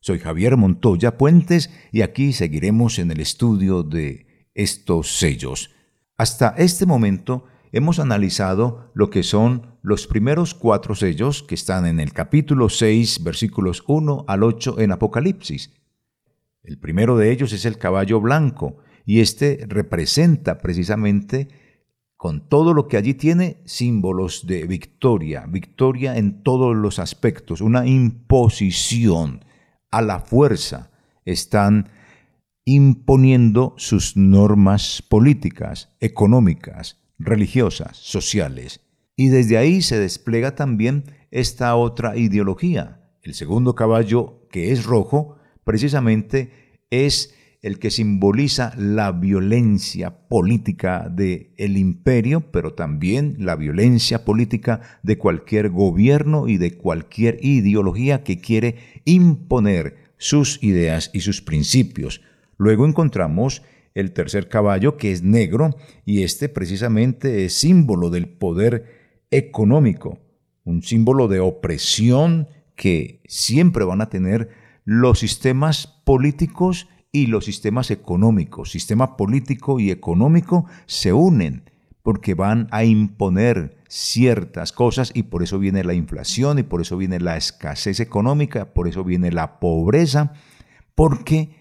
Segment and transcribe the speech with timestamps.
[0.00, 5.70] Soy Javier Montoya Puentes y aquí seguiremos en el estudio de estos sellos.
[6.16, 11.98] Hasta este momento hemos analizado lo que son los primeros cuatro sellos que están en
[11.98, 15.74] el capítulo 6, versículos 1 al 8 en Apocalipsis.
[16.62, 21.48] El primero de ellos es el caballo blanco y este representa precisamente
[22.16, 27.86] con todo lo que allí tiene símbolos de victoria, victoria en todos los aspectos, una
[27.86, 29.40] imposición
[29.90, 30.90] a la fuerza.
[31.24, 31.88] Están
[32.64, 38.80] imponiendo sus normas políticas, económicas, religiosas, sociales.
[39.16, 43.00] Y desde ahí se despliega también esta otra ideología.
[43.22, 51.50] El segundo caballo, que es rojo, precisamente es el que simboliza la violencia política del
[51.56, 58.40] el imperio, pero también la violencia política de cualquier gobierno y de cualquier ideología que
[58.40, 62.22] quiere imponer sus ideas y sus principios.
[62.58, 63.62] Luego encontramos
[63.94, 70.20] el tercer caballo, que es negro, y este precisamente es símbolo del poder económico,
[70.64, 74.50] un símbolo de opresión que siempre van a tener
[74.84, 81.70] los sistemas políticos y los sistemas económicos, sistema político y económico, se unen
[82.02, 86.96] porque van a imponer ciertas cosas y por eso viene la inflación y por eso
[86.96, 90.32] viene la escasez económica, por eso viene la pobreza,
[90.94, 91.56] porque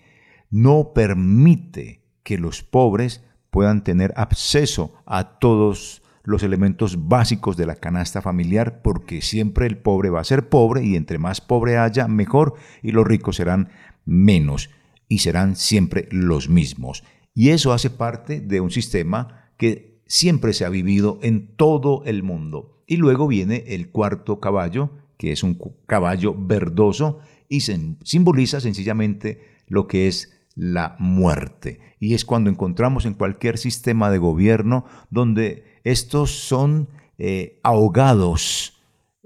[0.49, 7.75] no permite que los pobres puedan tener acceso a todos los elementos básicos de la
[7.75, 12.07] canasta familiar, porque siempre el pobre va a ser pobre y entre más pobre haya,
[12.07, 13.69] mejor, y los ricos serán
[14.05, 14.69] menos
[15.07, 17.03] y serán siempre los mismos.
[17.33, 22.23] Y eso hace parte de un sistema que siempre se ha vivido en todo el
[22.23, 22.83] mundo.
[22.87, 27.19] Y luego viene el cuarto caballo, que es un caballo verdoso
[27.49, 31.79] y simboliza sencillamente lo que es la muerte.
[31.99, 38.76] Y es cuando encontramos en cualquier sistema de gobierno donde estos son eh, ahogados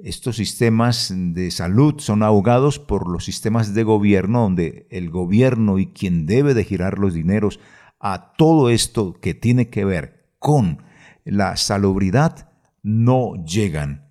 [0.03, 5.88] estos sistemas de salud son ahogados por los sistemas de gobierno, donde el gobierno y
[5.88, 7.59] quien debe de girar los dineros
[8.00, 10.84] a todo esto que tiene que ver con
[11.23, 12.50] la salubridad
[12.84, 14.09] no llegan.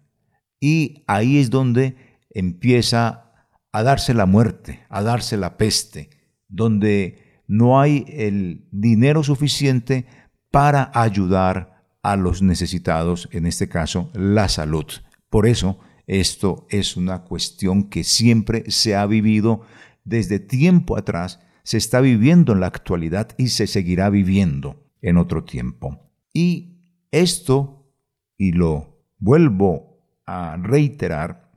[0.61, 1.97] Y ahí es donde
[2.31, 3.33] empieza
[3.73, 6.11] a darse la muerte, a darse la peste,
[6.49, 10.07] donde no hay el dinero suficiente
[10.51, 14.87] para ayudar a los necesitados, en este caso la salud.
[15.31, 19.63] Por eso, esto es una cuestión que siempre se ha vivido
[20.05, 25.45] desde tiempo atrás, se está viviendo en la actualidad y se seguirá viviendo en otro
[25.45, 26.11] tiempo.
[26.33, 26.81] Y
[27.13, 27.93] esto,
[28.37, 31.53] y lo vuelvo a reiterar,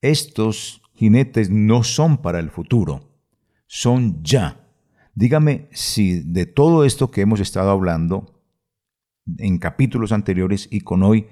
[0.00, 3.10] estos jinetes no son para el futuro,
[3.66, 4.68] son ya.
[5.14, 8.42] Dígame si de todo esto que hemos estado hablando
[9.38, 11.26] en capítulos anteriores y con hoy,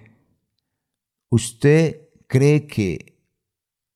[1.31, 3.17] ¿Usted cree que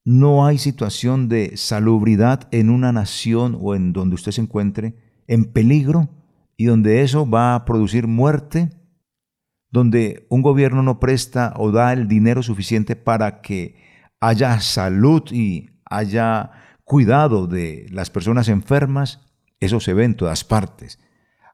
[0.04, 4.94] no hay situación de salubridad en una nación o en donde usted se encuentre
[5.26, 6.08] en peligro
[6.56, 8.70] y donde eso va a producir muerte?
[9.68, 13.82] Donde un gobierno no presta o da el dinero suficiente para que
[14.20, 16.52] haya salud y haya
[16.84, 19.26] cuidado de las personas enfermas,
[19.58, 21.00] eso se ve en todas partes.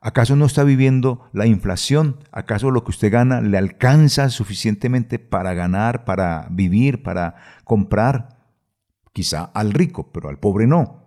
[0.03, 2.17] ¿Acaso no está viviendo la inflación?
[2.33, 7.35] ¿Acaso lo que usted gana le alcanza suficientemente para ganar, para vivir, para
[7.65, 8.41] comprar?
[9.13, 11.05] Quizá al rico, pero al pobre no.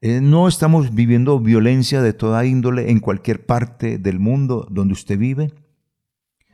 [0.00, 5.18] Eh, no estamos viviendo violencia de toda índole en cualquier parte del mundo donde usted
[5.18, 5.52] vive.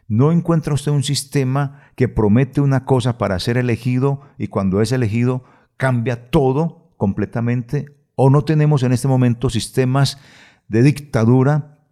[0.08, 4.90] ¿No encuentra usted un sistema que promete una cosa para ser elegido y cuando es
[4.90, 5.44] elegido
[5.76, 7.87] cambia todo completamente?
[8.16, 10.19] ¿O no tenemos en este momento sistemas
[10.68, 11.86] de dictadura,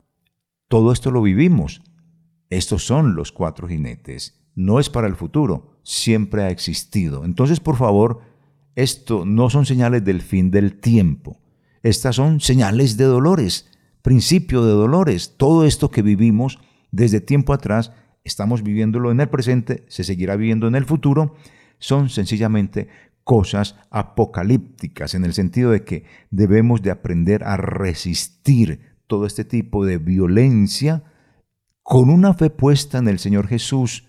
[0.69, 1.83] todo esto lo vivimos.
[2.51, 4.41] Estos son los cuatro jinetes.
[4.55, 7.25] No es para el futuro, siempre ha existido.
[7.25, 8.21] Entonces, por favor,
[8.75, 11.41] esto no son señales del fin del tiempo.
[11.83, 13.71] Estas son señales de dolores,
[14.03, 15.35] principio de dolores.
[15.37, 16.59] Todo esto que vivimos
[16.91, 17.93] desde tiempo atrás,
[18.25, 21.35] estamos viviéndolo en el presente, se seguirá viviendo en el futuro,
[21.79, 22.89] son sencillamente
[23.25, 29.85] cosas apocalípticas, en el sentido de que debemos de aprender a resistir todo este tipo
[29.85, 31.05] de violencia
[31.83, 34.09] con una fe puesta en el Señor Jesús,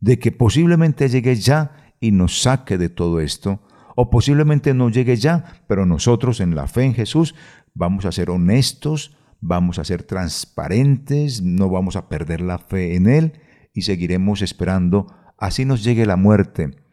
[0.00, 3.62] de que posiblemente llegue ya y nos saque de todo esto,
[3.96, 7.34] o posiblemente no llegue ya, pero nosotros en la fe en Jesús
[7.74, 13.06] vamos a ser honestos, vamos a ser transparentes, no vamos a perder la fe en
[13.08, 13.40] Él
[13.72, 15.06] y seguiremos esperando,
[15.38, 16.83] así nos llegue la muerte,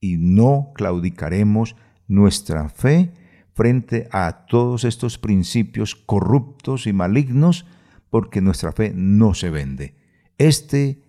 [0.00, 3.12] y no claudicaremos nuestra fe
[3.52, 7.66] frente a todos estos principios corruptos y malignos,
[8.10, 9.96] porque nuestra fe no se vende.
[10.38, 11.02] Este,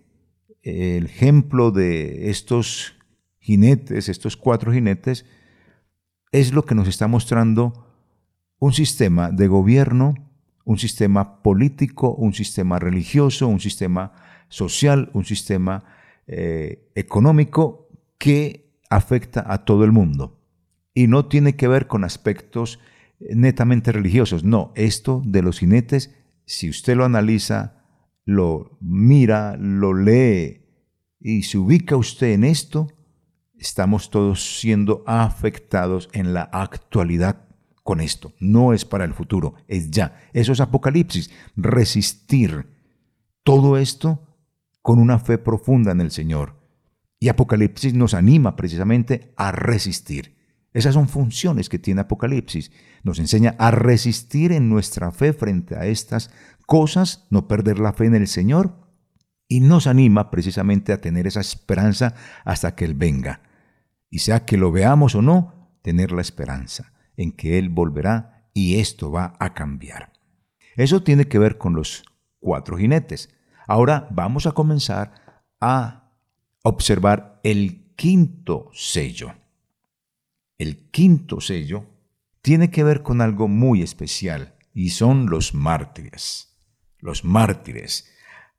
[0.62, 2.96] el ejemplo de estos
[3.38, 5.24] jinetes, estos cuatro jinetes,
[6.32, 7.86] es lo que nos está mostrando
[8.58, 10.14] un sistema de gobierno,
[10.64, 14.12] un sistema político, un sistema religioso, un sistema
[14.48, 15.84] social, un sistema
[16.26, 17.88] eh, económico
[18.18, 20.38] que afecta a todo el mundo.
[20.92, 22.80] Y no tiene que ver con aspectos
[23.20, 24.44] netamente religiosos.
[24.44, 26.14] No, esto de los jinetes,
[26.44, 27.84] si usted lo analiza,
[28.24, 30.66] lo mira, lo lee
[31.20, 32.88] y se ubica usted en esto,
[33.58, 37.46] estamos todos siendo afectados en la actualidad
[37.82, 38.32] con esto.
[38.40, 40.16] No es para el futuro, es ya.
[40.32, 41.30] Eso es Apocalipsis.
[41.56, 42.66] Resistir
[43.42, 44.26] todo esto
[44.82, 46.59] con una fe profunda en el Señor.
[47.20, 50.36] Y Apocalipsis nos anima precisamente a resistir.
[50.72, 52.72] Esas son funciones que tiene Apocalipsis.
[53.04, 56.30] Nos enseña a resistir en nuestra fe frente a estas
[56.66, 58.88] cosas, no perder la fe en el Señor,
[59.46, 62.14] y nos anima precisamente a tener esa esperanza
[62.44, 63.42] hasta que Él venga
[64.10, 68.80] y sea que lo veamos o no, tener la esperanza en que Él volverá y
[68.80, 70.12] esto va a cambiar.
[70.76, 72.02] Eso tiene que ver con los
[72.40, 73.30] cuatro jinetes.
[73.66, 75.12] Ahora vamos a comenzar
[75.60, 76.09] a
[76.62, 79.34] observar el quinto sello.
[80.58, 81.86] El quinto sello
[82.42, 86.56] tiene que ver con algo muy especial y son los mártires.
[86.98, 88.10] Los mártires.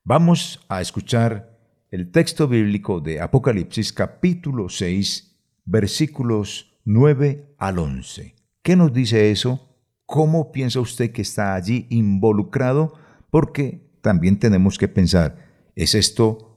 [0.04, 1.60] Vamos a escuchar
[1.92, 8.36] el texto bíblico de Apocalipsis capítulo 6 versículos 9 al 11.
[8.64, 9.76] ¿Qué nos dice eso?
[10.06, 12.94] ¿Cómo piensa usted que está allí involucrado?
[13.30, 16.51] Porque también tenemos que pensar, ¿es esto,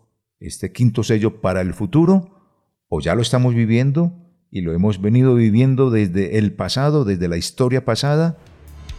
[0.47, 2.31] este quinto sello para el futuro?
[2.89, 4.13] ¿O ya lo estamos viviendo
[4.51, 8.39] y lo hemos venido viviendo desde el pasado, desde la historia pasada?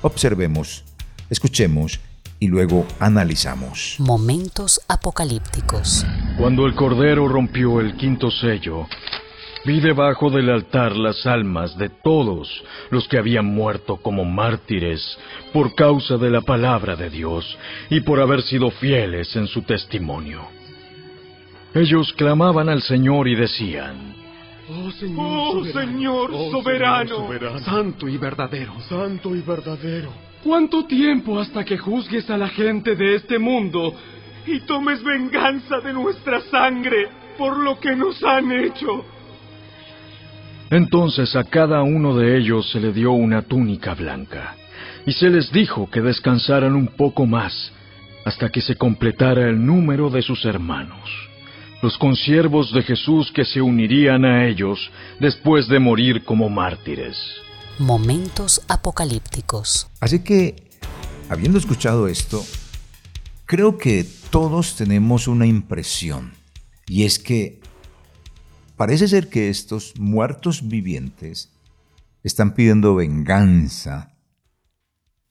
[0.02, 0.84] Observemos,
[1.30, 2.00] escuchemos
[2.40, 3.96] y luego analizamos.
[4.00, 6.06] Momentos apocalípticos.
[6.38, 8.88] Cuando el Cordero rompió el quinto sello,
[9.66, 12.48] Vi debajo del altar las almas de todos
[12.92, 15.02] los que habían muerto como mártires
[15.54, 17.58] por causa de la palabra de Dios
[17.90, 20.55] y por haber sido fieles en su testimonio.
[21.76, 24.16] Ellos clamaban al Señor y decían,
[24.70, 30.10] Oh Señor, oh, soberano, soberano, santo y verdadero, santo y verdadero.
[30.42, 33.94] ¿Cuánto tiempo hasta que juzgues a la gente de este mundo
[34.48, 39.04] y tomes venganza de nuestra sangre por lo que nos han hecho?
[40.72, 44.56] Entonces a cada uno de ellos se le dio una túnica blanca,
[45.06, 47.74] y se les dijo que descansaran un poco más,
[48.24, 51.35] hasta que se completara el número de sus hermanos,
[51.82, 54.80] los consiervos de Jesús que se unirían a ellos
[55.20, 57.16] después de morir como mártires.
[57.80, 59.88] Momentos apocalípticos.
[60.00, 60.70] Así que,
[61.30, 62.44] habiendo escuchado esto,
[63.46, 66.34] creo que todos tenemos una impresión,
[66.88, 67.60] y es que
[68.76, 71.54] Parece ser que estos muertos vivientes
[72.24, 74.18] están pidiendo venganza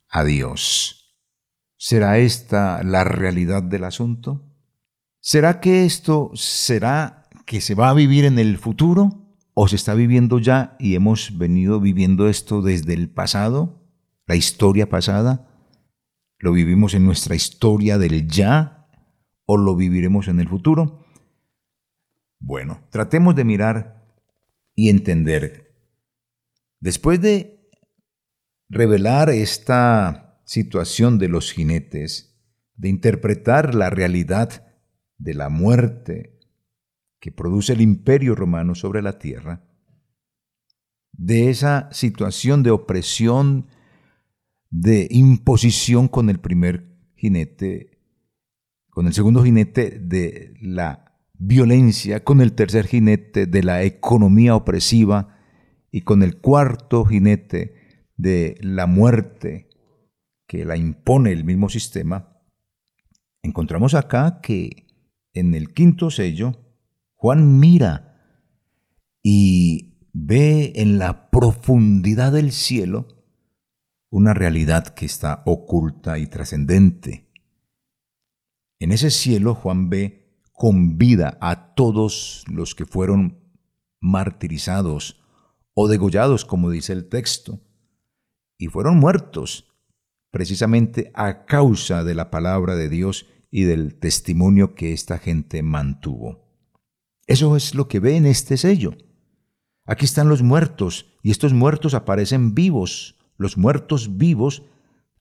[0.09, 1.15] a Dios.
[1.77, 4.44] ¿Será esta la realidad del asunto?
[5.27, 9.95] ¿Será que esto será que se va a vivir en el futuro o se está
[9.95, 13.89] viviendo ya y hemos venido viviendo esto desde el pasado,
[14.27, 15.49] la historia pasada?
[16.39, 18.87] ¿Lo vivimos en nuestra historia del ya
[19.47, 21.07] o lo viviremos en el futuro?
[22.39, 24.05] Bueno, tratemos de mirar
[24.75, 25.75] y entender.
[26.81, 27.71] Después de
[28.69, 32.39] revelar esta situación de los jinetes,
[32.75, 34.64] de interpretar la realidad
[35.19, 36.39] de la muerte
[37.21, 39.65] que produce el imperio romano sobre la tierra,
[41.13, 43.69] de esa situación de opresión,
[44.71, 48.01] de imposición con el primer jinete,
[48.91, 55.39] con el segundo jinete de la violencia, con el tercer jinete de la economía opresiva
[55.91, 57.75] y con el cuarto jinete
[58.17, 59.69] de la muerte
[60.47, 62.41] que la impone el mismo sistema,
[63.43, 64.85] encontramos acá que
[65.35, 66.57] en el quinto sello
[67.15, 68.15] Juan mira
[69.23, 73.09] y ve en la profundidad del cielo
[74.11, 77.33] una realidad que está oculta y trascendente.
[78.79, 83.41] En ese cielo Juan ve con vida a todos los que fueron
[84.01, 85.21] martirizados
[85.73, 87.61] o degollados, como dice el texto,
[88.57, 89.75] y fueron muertos
[90.31, 93.27] precisamente a causa de la palabra de Dios
[93.57, 96.45] y del testimonio que esta gente mantuvo.
[97.29, 98.97] Eso es lo que ve en este sello.
[99.85, 103.15] Aquí están los muertos y estos muertos aparecen vivos.
[103.37, 104.65] Los muertos vivos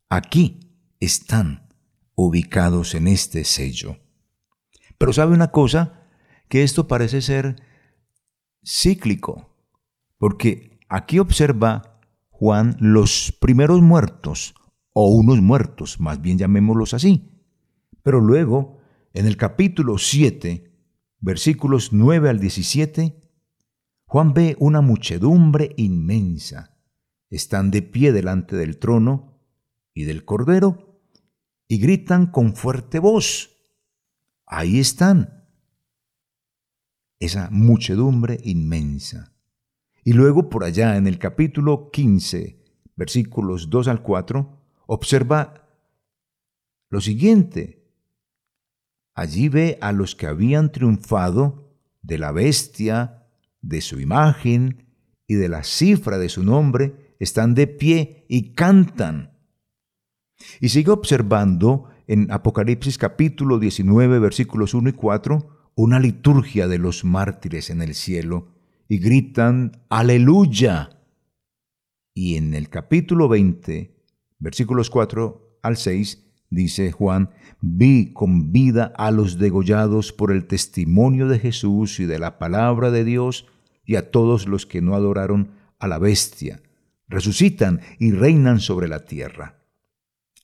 [0.10, 0.62] aquí
[1.00, 1.70] están
[2.16, 4.00] ubicados en este sello.
[4.98, 6.08] Pero sabe una cosa,
[6.50, 7.62] que esto parece ser
[8.66, 9.56] cíclico,
[10.18, 12.00] porque aquí observa
[12.32, 14.56] Juan los primeros muertos,
[14.92, 17.30] o unos muertos, más bien llamémoslos así.
[18.04, 18.80] Pero luego,
[19.14, 20.72] en el capítulo 7,
[21.20, 23.22] versículos 9 al 17,
[24.06, 26.78] Juan ve una muchedumbre inmensa.
[27.30, 29.40] Están de pie delante del trono
[29.94, 31.02] y del Cordero
[31.68, 33.58] y gritan con fuerte voz.
[34.46, 35.48] Ahí están.
[37.20, 39.34] Esa muchedumbre inmensa.
[40.04, 42.62] Y luego por allá en el capítulo 15,
[42.98, 45.70] versículos 2 al 4, observa
[46.90, 47.83] lo siguiente.
[49.16, 53.28] Allí ve a los que habían triunfado de la bestia,
[53.62, 54.88] de su imagen
[55.28, 59.38] y de la cifra de su nombre, están de pie y cantan.
[60.60, 67.04] Y sigue observando en Apocalipsis capítulo 19 versículos 1 y 4 una liturgia de los
[67.04, 68.50] mártires en el cielo
[68.88, 71.00] y gritan aleluya.
[72.14, 73.96] Y en el capítulo 20
[74.40, 76.23] versículos 4 al 6
[76.54, 77.32] dice Juan,
[77.62, 82.92] vi con vida a los degollados por el testimonio de Jesús y de la palabra
[82.92, 83.48] de Dios
[83.86, 86.62] y a todos los que no adoraron a la bestia.
[87.08, 89.60] Resucitan y reinan sobre la tierra.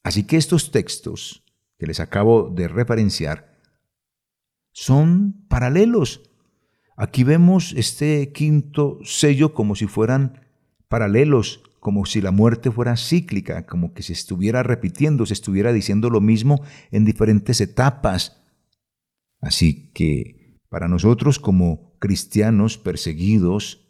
[0.04, 1.44] Así que estos textos
[1.78, 3.58] que les acabo de referenciar
[4.72, 6.30] son paralelos.
[6.96, 10.42] Aquí vemos este quinto sello como si fueran
[10.88, 16.09] paralelos, como si la muerte fuera cíclica, como que se estuviera repitiendo, se estuviera diciendo
[16.09, 18.41] lo mismo en diferentes etapas.
[19.41, 23.88] Así que para nosotros como cristianos perseguidos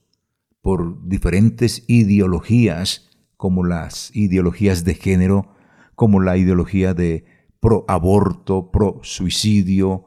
[0.62, 5.56] por diferentes ideologías, como las ideologías de género,
[5.96, 7.26] como la ideología de
[7.60, 10.06] pro aborto, pro suicidio,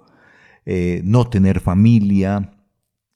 [0.64, 2.54] eh, no tener familia,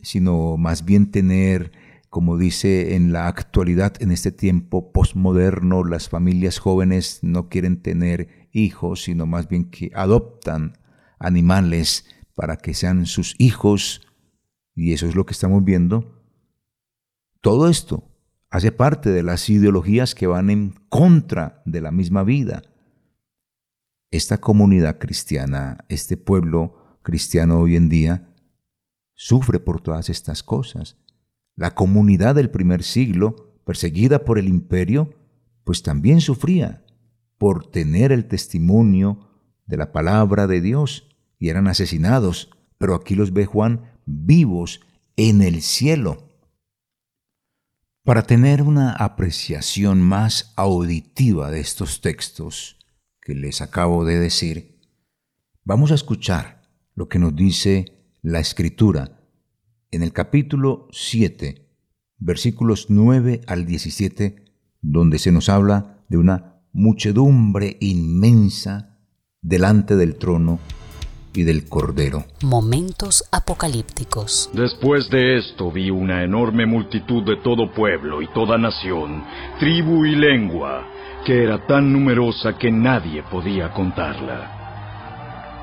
[0.00, 1.72] sino más bien tener,
[2.08, 8.48] como dice en la actualidad, en este tiempo postmoderno, las familias jóvenes no quieren tener
[8.52, 10.78] hijos, sino más bien que adoptan
[11.18, 14.06] animales para que sean sus hijos
[14.76, 16.22] y eso es lo que estamos viendo,
[17.40, 18.12] todo esto
[18.50, 22.62] hace parte de las ideologías que van en contra de la misma vida.
[24.10, 28.34] Esta comunidad cristiana, este pueblo cristiano hoy en día,
[29.14, 30.98] sufre por todas estas cosas.
[31.56, 35.14] La comunidad del primer siglo, perseguida por el imperio,
[35.64, 36.84] pues también sufría
[37.38, 39.30] por tener el testimonio
[39.66, 41.08] de la palabra de Dios
[41.38, 42.50] y eran asesinados.
[42.78, 44.80] Pero aquí los ve Juan vivos
[45.16, 46.28] en el cielo.
[48.04, 52.78] Para tener una apreciación más auditiva de estos textos
[53.20, 54.78] que les acabo de decir,
[55.64, 56.62] vamos a escuchar
[56.94, 59.15] lo que nos dice la escritura
[59.90, 61.66] en el capítulo 7,
[62.18, 64.36] versículos 9 al 17,
[64.82, 68.98] donde se nos habla de una muchedumbre inmensa
[69.42, 70.58] delante del trono
[71.34, 72.24] y del Cordero.
[72.42, 74.50] Momentos apocalípticos.
[74.52, 79.22] Después de esto vi una enorme multitud de todo pueblo y toda nación,
[79.58, 80.86] tribu y lengua,
[81.24, 84.55] que era tan numerosa que nadie podía contarla.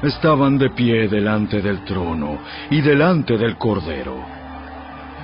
[0.03, 4.17] Estaban de pie delante del trono y delante del Cordero.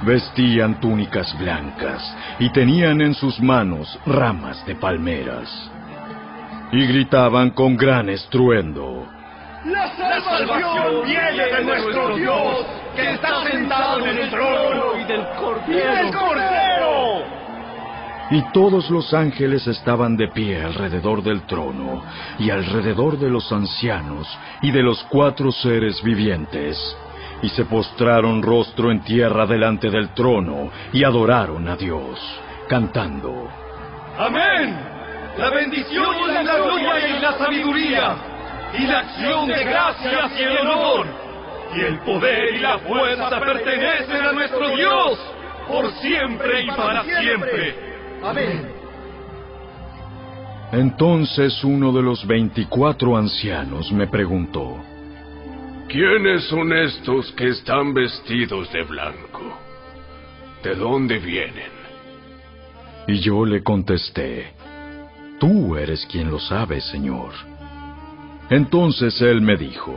[0.04, 2.02] Vestían túnicas blancas
[2.40, 5.50] y tenían en sus manos ramas de palmeras.
[6.72, 9.06] Y gritaban con gran estruendo.
[9.66, 15.26] La salvación viene de nuestro Dios, que está sentado en el trono y del
[16.14, 16.79] Cordero.
[18.32, 22.04] Y todos los ángeles estaban de pie alrededor del trono
[22.38, 24.28] y alrededor de los ancianos
[24.62, 26.78] y de los cuatro seres vivientes.
[27.42, 32.20] Y se postraron rostro en tierra delante del trono y adoraron a Dios,
[32.68, 33.50] cantando.
[34.18, 34.78] Amén.
[35.38, 38.16] La bendición y la gloria y la sabiduría
[38.78, 41.08] y la acción de gracias y el honor,
[41.76, 45.20] y el poder y la fuerza pertenecen a nuestro Dios
[45.68, 47.89] por siempre y para siempre.
[48.24, 48.80] Amén.
[50.72, 54.78] Entonces uno de los veinticuatro ancianos me preguntó,
[55.88, 59.58] ¿Quiénes son estos que están vestidos de blanco?
[60.64, 61.72] ¿De dónde vienen?
[63.08, 64.54] Y yo le contesté,
[65.40, 67.32] Tú eres quien lo sabe, Señor.
[68.50, 69.96] Entonces él me dijo,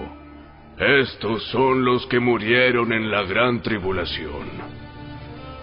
[0.78, 4.81] Estos son los que murieron en la gran tribulación.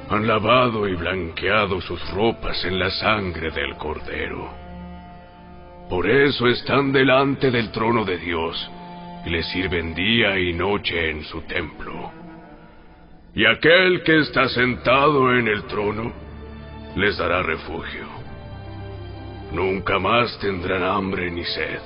[0.10, 4.50] Han lavado y blanqueado sus ropas en la sangre del Cordero.
[5.88, 8.72] Por eso están delante del trono de Dios
[9.26, 12.12] y le sirven día y noche en su templo.
[13.36, 16.12] Y aquel que está sentado en el trono
[16.96, 18.08] les dará refugio.
[19.52, 21.82] Nunca más tendrán hambre ni sed.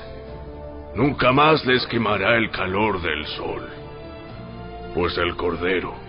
[0.96, 3.70] Nunca más les quemará el calor del sol.
[4.94, 6.03] Pues el Cordero,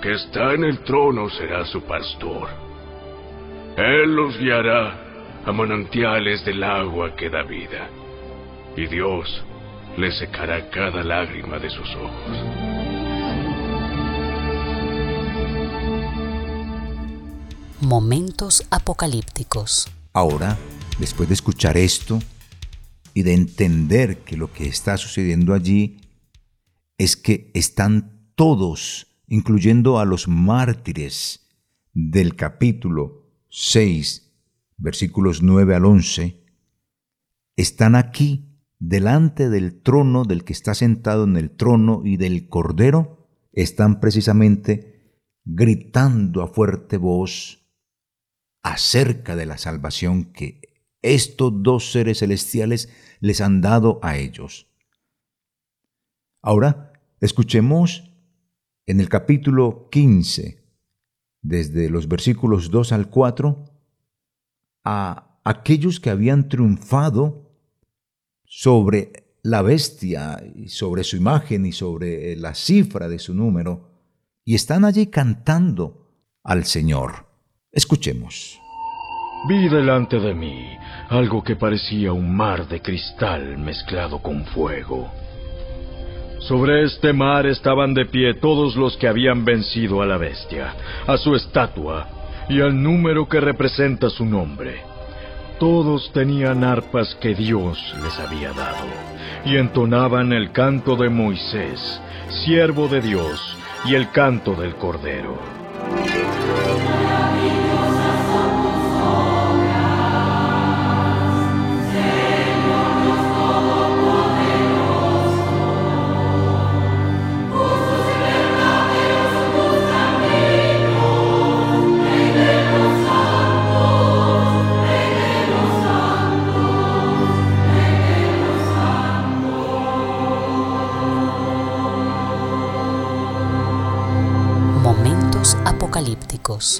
[0.00, 2.48] que está en el trono, será su pastor.
[3.76, 7.88] Él los guiará a manantiales del agua que da vida,
[8.76, 9.44] y Dios
[9.96, 12.38] le secará cada lágrima de sus ojos.
[17.80, 19.90] Momentos apocalípticos.
[20.12, 20.56] Ahora,
[20.98, 22.20] después de escuchar esto
[23.14, 26.00] y de entender que lo que está sucediendo allí
[26.98, 31.48] es que están todos, incluyendo a los mártires
[31.94, 34.26] del capítulo 6
[34.76, 36.44] versículos 9 al 11,
[37.56, 43.28] están aquí delante del trono del que está sentado en el trono y del Cordero,
[43.52, 47.64] están precisamente gritando a fuerte voz
[48.62, 50.60] acerca de la salvación que
[51.02, 52.88] estos dos seres celestiales
[53.20, 54.66] les han dado a ellos.
[56.42, 58.09] Ahora, escuchemos
[58.90, 60.58] en el capítulo 15,
[61.42, 63.64] desde los versículos 2 al 4,
[64.82, 67.52] a aquellos que habían triunfado
[68.44, 73.90] sobre la bestia sobre su imagen y sobre la cifra de su número,
[74.44, 76.08] y están allí cantando
[76.42, 77.26] al Señor.
[77.70, 78.58] Escuchemos.
[79.48, 80.76] Vi delante de mí
[81.10, 85.08] algo que parecía un mar de cristal mezclado con fuego.
[86.40, 90.74] Sobre este mar estaban de pie todos los que habían vencido a la bestia,
[91.06, 92.08] a su estatua
[92.48, 94.82] y al número que representa su nombre.
[95.58, 98.86] Todos tenían arpas que Dios les había dado
[99.44, 102.00] y entonaban el canto de Moisés,
[102.44, 105.38] siervo de Dios, y el canto del Cordero.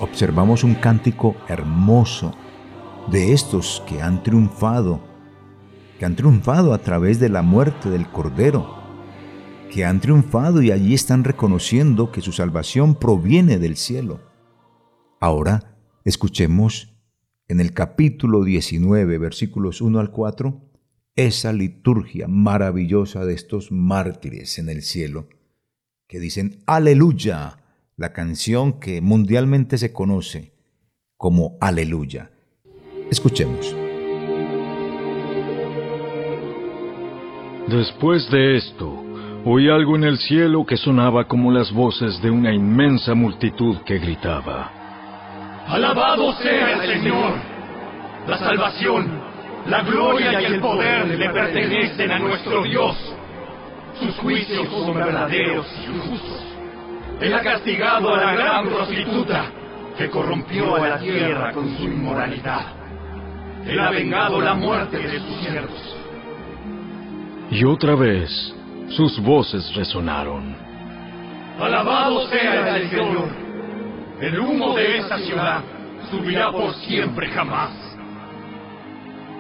[0.03, 2.35] Observamos un cántico hermoso
[3.11, 5.01] de estos que han triunfado,
[5.99, 8.79] que han triunfado a través de la muerte del Cordero,
[9.73, 14.21] que han triunfado y allí están reconociendo que su salvación proviene del cielo.
[15.19, 16.95] Ahora escuchemos
[17.49, 20.61] en el capítulo 19, versículos 1 al 4,
[21.17, 25.29] esa liturgia maravillosa de estos mártires en el cielo,
[26.07, 27.60] que dicen, aleluya,
[28.01, 30.53] la canción que mundialmente se conoce
[31.19, 32.31] como Aleluya.
[33.11, 33.77] Escuchemos.
[37.69, 39.05] Después de esto,
[39.45, 43.99] oí algo en el cielo que sonaba como las voces de una inmensa multitud que
[43.99, 44.73] gritaba.
[45.67, 47.35] Alabado sea el Señor.
[48.27, 49.21] La salvación,
[49.67, 52.97] la gloria y el poder le pertenecen a nuestro Dios.
[54.01, 56.50] Sus juicios son verdaderos y justos.
[57.21, 59.45] Él ha castigado a la gran prostituta
[59.99, 62.67] que corrompió a la tierra con su inmoralidad.
[63.67, 65.97] Él ha vengado la muerte de sus siervos.
[67.51, 68.55] Y otra vez
[68.89, 70.57] sus voces resonaron.
[71.61, 73.29] Alabado sea el Señor.
[74.23, 75.61] El humo de esta ciudad
[76.11, 77.71] subirá por siempre jamás.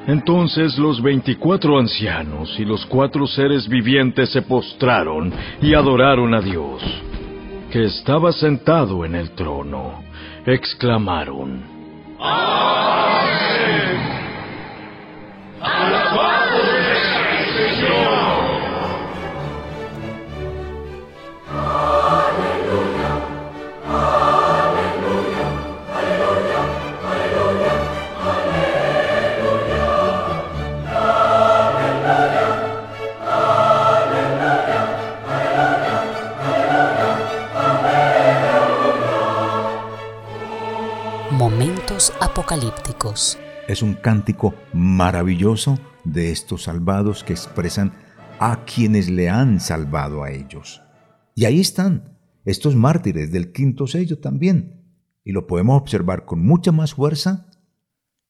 [0.06, 6.82] Entonces los veinticuatro ancianos y los cuatro seres vivientes se postraron y adoraron a Dios
[7.70, 10.02] que estaba sentado en el trono,
[10.44, 11.62] exclamaron,
[12.18, 13.09] ¡Amén!
[42.40, 43.38] Apocalípticos.
[43.68, 47.92] Es un cántico maravilloso de estos salvados que expresan
[48.38, 50.80] a quienes le han salvado a ellos.
[51.34, 54.86] Y ahí están, estos mártires del quinto sello también.
[55.22, 57.50] Y lo podemos observar con mucha más fuerza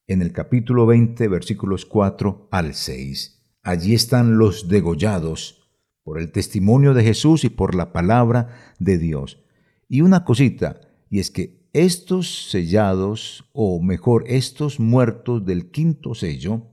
[0.08, 3.44] en el capítulo 20, versículos 4 al 6.
[3.62, 5.70] Allí están los degollados
[6.02, 9.44] por el testimonio de Jesús y por la palabra de Dios.
[9.88, 16.66] Y una cosita, y es que estos sellados, o mejor, estos muertos del quinto sello,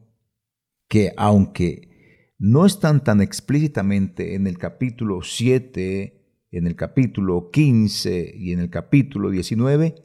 [0.88, 8.51] que aunque no están tan explícitamente en el capítulo 7, en el capítulo 15 y
[8.51, 9.95] en el capítulo 19,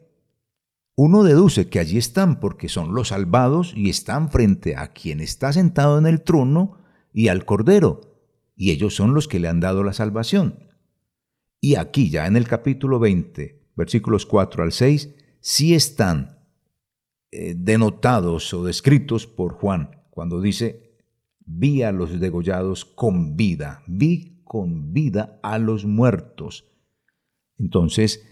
[0.95, 5.51] uno deduce que allí están porque son los salvados y están frente a quien está
[5.51, 6.77] sentado en el trono
[7.11, 8.01] y al Cordero,
[8.55, 10.69] y ellos son los que le han dado la salvación.
[11.59, 16.39] Y aquí ya en el capítulo 20, versículos 4 al 6, sí están
[17.31, 20.93] eh, denotados o descritos por Juan cuando dice,
[21.45, 26.65] vi a los degollados con vida, vi con vida a los muertos.
[27.57, 28.23] Entonces,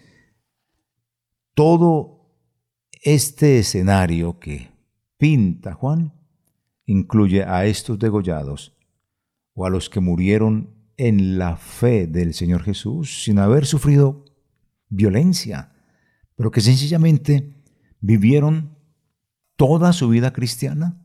[1.53, 2.29] todo
[3.01, 4.69] este escenario que
[5.17, 6.13] pinta Juan
[6.85, 8.77] incluye a estos degollados
[9.53, 14.25] o a los que murieron en la fe del Señor Jesús sin haber sufrido
[14.91, 15.71] violencia,
[16.35, 17.55] pero que sencillamente
[17.99, 18.77] vivieron
[19.55, 21.01] toda su vida cristiana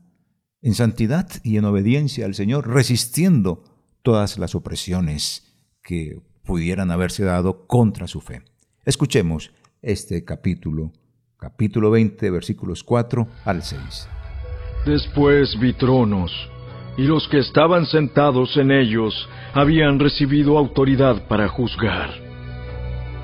[0.61, 3.63] en santidad y en obediencia al Señor, resistiendo
[4.03, 5.43] todas las opresiones
[5.81, 8.43] que pudieran haberse dado contra su fe.
[8.85, 10.91] Escuchemos este capítulo
[11.37, 14.09] capítulo 20, versículos 4 al 6.
[14.85, 16.31] Después vi tronos,
[16.97, 19.13] y los que estaban sentados en ellos
[19.53, 22.26] habían recibido autoridad para juzgar.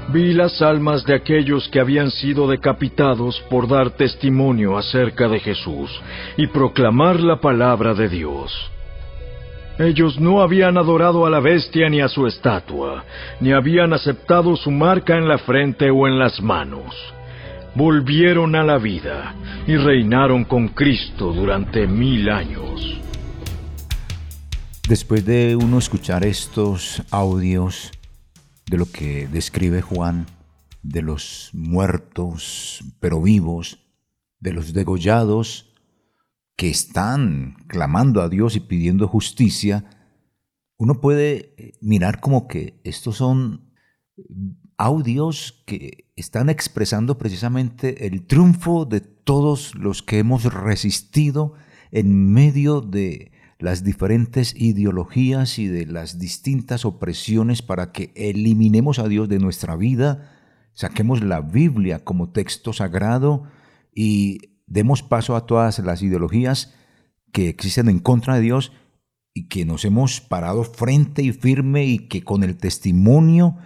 [0.09, 5.89] Vi las almas de aquellos que habían sido decapitados por dar testimonio acerca de Jesús
[6.37, 8.51] y proclamar la palabra de Dios.
[9.79, 13.03] Ellos no habían adorado a la bestia ni a su estatua,
[13.39, 17.13] ni habían aceptado su marca en la frente o en las manos
[17.75, 19.35] volvieron a la vida
[19.67, 22.99] y reinaron con Cristo durante mil años.
[24.87, 27.91] Después de uno escuchar estos audios
[28.73, 30.25] de lo que describe Juan,
[30.81, 33.85] de los muertos pero vivos,
[34.39, 35.75] de los degollados
[36.55, 39.85] que están clamando a Dios y pidiendo justicia,
[40.77, 43.71] uno puede mirar como que estos son
[44.75, 51.53] audios que están expresando precisamente el triunfo de todos los que hemos resistido
[51.91, 59.07] en medio de las diferentes ideologías y de las distintas opresiones para que eliminemos a
[59.07, 60.31] Dios de nuestra vida,
[60.73, 63.43] saquemos la Biblia como texto sagrado
[63.93, 66.73] y demos paso a todas las ideologías
[67.31, 68.71] que existen en contra de Dios
[69.33, 73.57] y que nos hemos parado frente y firme y que con el testimonio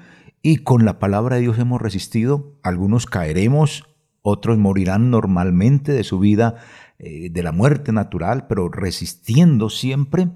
[0.42, 2.58] y con la palabra de Dios hemos resistido.
[2.64, 3.87] Algunos caeremos,
[4.30, 6.56] otros morirán normalmente de su vida,
[7.00, 10.30] eh, de la muerte natural, pero resistiendo siempre.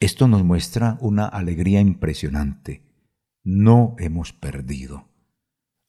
[0.00, 2.82] Esto nos muestra una alegría impresionante.
[3.44, 5.06] No hemos perdido.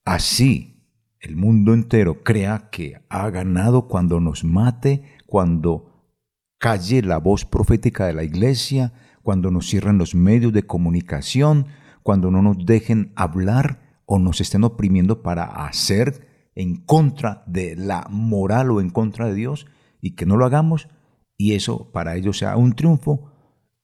[0.06, 0.86] Así
[1.20, 6.14] el mundo entero crea que ha ganado cuando nos mate, cuando
[6.60, 8.94] calle la voz profética de la iglesia,
[9.24, 11.66] cuando nos cierran los medios de comunicación,
[12.04, 16.29] cuando no nos dejen hablar o nos estén oprimiendo para hacer
[16.60, 19.66] en contra de la moral o en contra de Dios
[20.02, 20.90] y que no lo hagamos
[21.38, 23.32] y eso para ellos sea un triunfo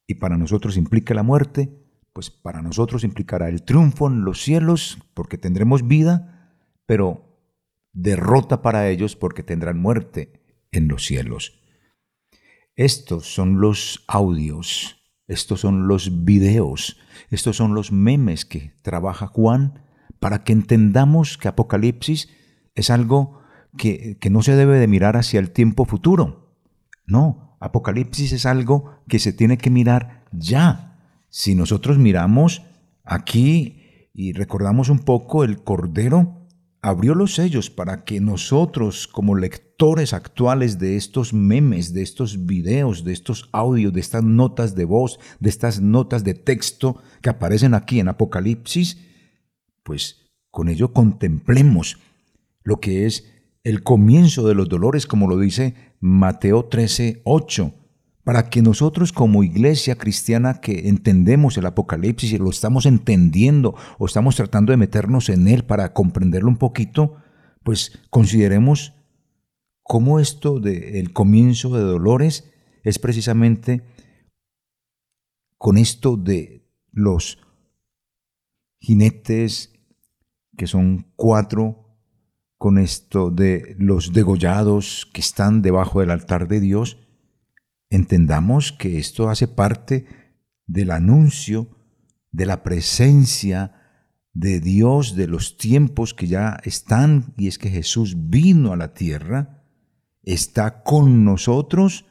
[0.08, 1.70] y para nosotros implica la muerte,
[2.14, 6.54] pues para nosotros implicará el triunfo en los cielos porque tendremos vida,
[6.86, 7.40] pero
[7.94, 11.62] derrota para ellos porque tendrán muerte en los cielos.
[12.76, 16.98] Estos son los audios estos son los videos,
[17.32, 19.82] estos son los memes que trabaja Juan
[20.20, 22.30] para que entendamos que Apocalipsis
[22.76, 23.40] es algo
[23.78, 26.54] que, que, no se debe de mirar hacia el tiempo futuro.
[27.08, 31.00] No, Apocalipsis es algo que se tiene que mirar ya.
[31.30, 32.64] Si nosotros miramos
[33.04, 36.46] aquí y recordamos un poco el Cordero,
[36.86, 43.04] abrió los sellos para que nosotros, como lectores actuales de estos memes, de estos videos,
[43.04, 47.74] de estos audios, de estas notas de voz, de estas notas de texto que aparecen
[47.74, 49.00] aquí en Apocalipsis,
[49.82, 51.98] pues con ello contemplemos
[52.65, 53.32] lo que es
[53.63, 57.73] el comienzo de los dolores, como lo dice Mateo 13, 8
[58.25, 64.08] para que nosotros como iglesia cristiana que entendemos el Apocalipsis y lo estamos entendiendo o
[64.08, 67.17] estamos tratando de meternos en él para comprenderlo un poquito,
[67.63, 68.95] pues consideremos
[69.84, 72.51] cómo esto del comienzo de dolores
[72.84, 73.84] es precisamente
[75.60, 77.38] con esto de los
[78.80, 79.71] jinetes,
[80.58, 81.85] que son cuatro,
[82.65, 86.97] con esto de los degollados que están debajo del altar de Dios,
[87.91, 90.08] entendamos que esto hace parte
[90.65, 91.67] del anuncio
[92.32, 93.75] de la presencia
[94.34, 98.95] de Dios de los tiempos que ya están, y es que Jesús vino a la
[98.95, 99.63] tierra,
[100.23, 102.08] está con nosotros,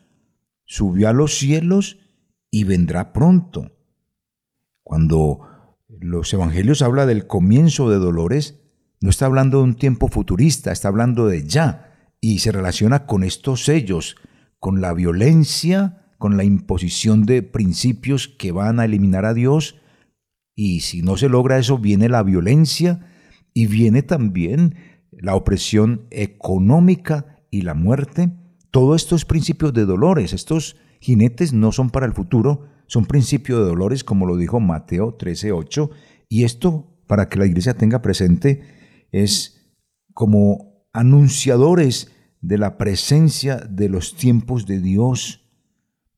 [0.66, 1.98] subió a los cielos
[2.52, 3.76] y vendrá pronto.
[4.84, 8.63] Cuando los evangelios habla del comienzo de dolores,
[9.04, 13.22] no está hablando de un tiempo futurista, está hablando de ya, y se relaciona con
[13.22, 14.16] estos sellos,
[14.58, 19.76] con la violencia, con la imposición de principios que van a eliminar a Dios,
[20.56, 23.06] y si no se logra eso, viene la violencia
[23.52, 24.76] y viene también
[25.10, 28.32] la opresión económica y la muerte.
[28.70, 33.66] Todos estos principios de dolores, estos jinetes no son para el futuro, son principios de
[33.66, 35.90] dolores, como lo dijo Mateo 13:8.
[36.30, 38.82] Y esto, para que la iglesia tenga presente,
[39.14, 39.72] es
[40.12, 45.48] como anunciadores de la presencia de los tiempos de Dios,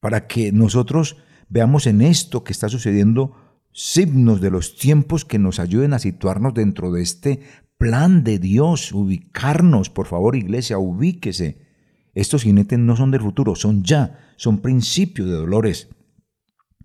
[0.01, 1.19] para que nosotros
[1.51, 3.37] veamos en esto que está sucediendo
[3.71, 7.41] signos de los tiempos que nos ayuden a situarnos dentro de este
[7.77, 11.67] plan de Dios, ubicarnos, por favor iglesia, ubíquese.
[12.15, 15.91] Estos jinetes no son del futuro, son ya, son principios de dolores.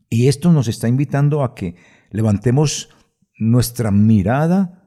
[0.10, 1.78] Y esto nos está invitando a que
[2.10, 2.89] levantemos
[3.39, 4.80] nuestra mirada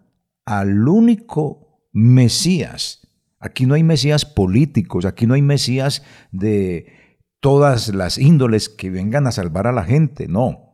[0.45, 3.09] al único Mesías.
[3.41, 6.03] Aquí no hay Mesías políticos, aquí no hay Mesías
[6.33, 10.65] de todas las índoles que vengan a salvar a la gente, no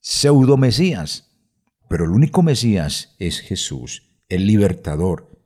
[0.00, 1.36] pseudo Mesías.
[1.88, 5.38] Pero el único Mesías es Jesús, el libertador.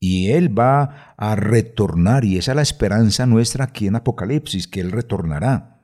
[0.00, 4.80] Y Él va a retornar, y esa es la esperanza nuestra aquí en Apocalipsis, que
[4.80, 5.82] Él retornará.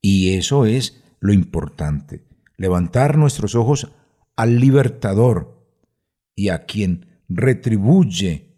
[0.00, 2.24] Y eso es lo importante,
[2.56, 3.92] levantar nuestros ojos
[4.36, 5.55] al libertador
[6.36, 8.54] y a quien retribuye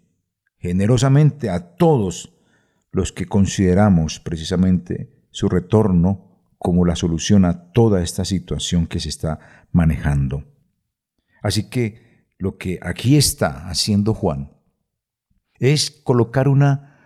[0.59, 2.35] generosamente a todos
[2.91, 9.09] los que consideramos precisamente su retorno como la solución a toda esta situación que se
[9.09, 10.45] está manejando.
[11.41, 14.53] Así que lo que aquí está haciendo Juan
[15.61, 16.99] es colocar una,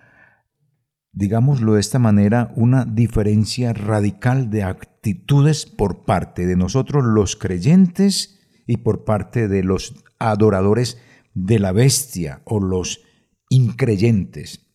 [1.12, 8.40] digámoslo de esta manera, una diferencia radical de actitudes por parte de nosotros los creyentes
[8.66, 10.98] y por parte de los adoradores
[11.34, 13.00] de la bestia o los
[13.48, 14.66] increyentes.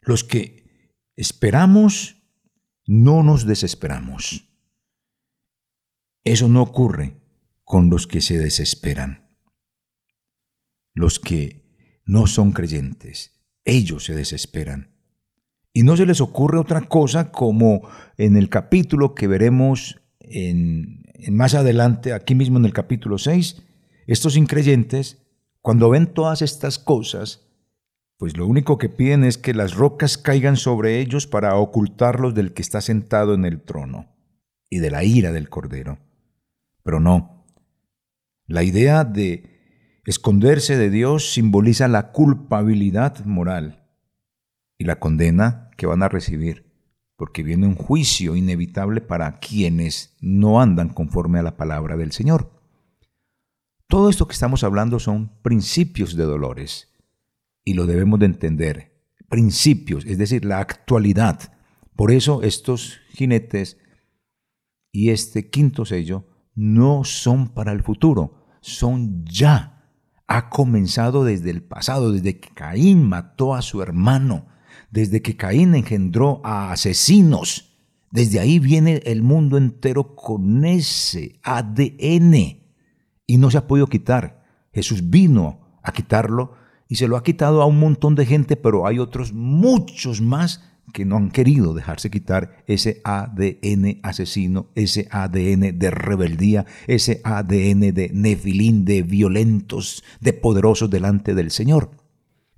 [0.00, 2.22] Los que esperamos
[2.86, 4.48] no nos desesperamos.
[6.24, 7.20] Eso no ocurre
[7.64, 9.36] con los que se desesperan.
[10.94, 11.64] Los que
[12.06, 14.94] no son creyentes, ellos se desesperan.
[15.72, 21.54] Y no se les ocurre otra cosa como en el capítulo que veremos en, más
[21.54, 23.62] adelante, aquí mismo en el capítulo 6,
[24.06, 25.18] estos increyentes,
[25.60, 27.44] cuando ven todas estas cosas,
[28.18, 32.52] pues lo único que piden es que las rocas caigan sobre ellos para ocultarlos del
[32.52, 34.14] que está sentado en el trono
[34.70, 35.98] y de la ira del Cordero.
[36.82, 37.46] Pero no.
[38.46, 43.88] La idea de esconderse de Dios simboliza la culpabilidad moral
[44.78, 46.72] y la condena que van a recibir,
[47.16, 52.53] porque viene un juicio inevitable para quienes no andan conforme a la palabra del Señor.
[53.88, 56.88] Todo esto que estamos hablando son principios de dolores
[57.64, 58.92] y lo debemos de entender.
[59.28, 61.52] Principios, es decir, la actualidad.
[61.94, 63.78] Por eso estos jinetes
[64.90, 69.70] y este quinto sello no son para el futuro, son ya.
[70.26, 74.46] Ha comenzado desde el pasado, desde que Caín mató a su hermano,
[74.90, 77.76] desde que Caín engendró a asesinos.
[78.10, 82.63] Desde ahí viene el mundo entero con ese ADN
[83.26, 84.44] y no se ha podido quitar.
[84.72, 86.54] Jesús vino a quitarlo
[86.88, 90.62] y se lo ha quitado a un montón de gente, pero hay otros muchos más
[90.92, 97.92] que no han querido dejarse quitar ese ADN asesino, ese ADN de rebeldía, ese ADN
[97.94, 101.90] de nefilín, de violentos, de poderosos delante del Señor.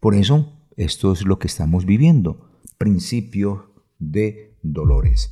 [0.00, 5.31] Por eso, esto es lo que estamos viviendo, principio de dolores.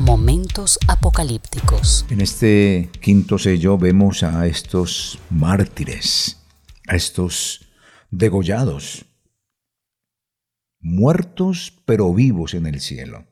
[0.00, 2.06] Momentos apocalípticos.
[2.08, 6.42] En este quinto sello vemos a estos mártires,
[6.88, 7.70] a estos
[8.10, 9.04] degollados,
[10.80, 13.26] muertos pero vivos en el cielo.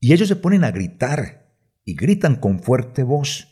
[0.00, 3.48] Y ellos se ponen a gritar y gritan con fuerte voz.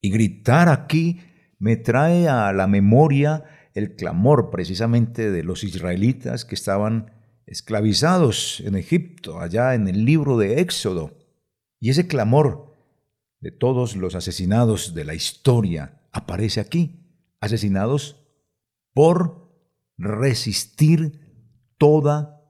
[0.00, 1.20] Y gritar aquí
[1.60, 7.11] me trae a la memoria el clamor precisamente de los israelitas que estaban
[7.46, 11.18] esclavizados en Egipto, allá en el libro de Éxodo.
[11.80, 12.74] Y ese clamor
[13.40, 17.00] de todos los asesinados de la historia aparece aquí,
[17.40, 18.16] asesinados
[18.94, 19.52] por
[19.98, 21.20] resistir
[21.78, 22.42] toda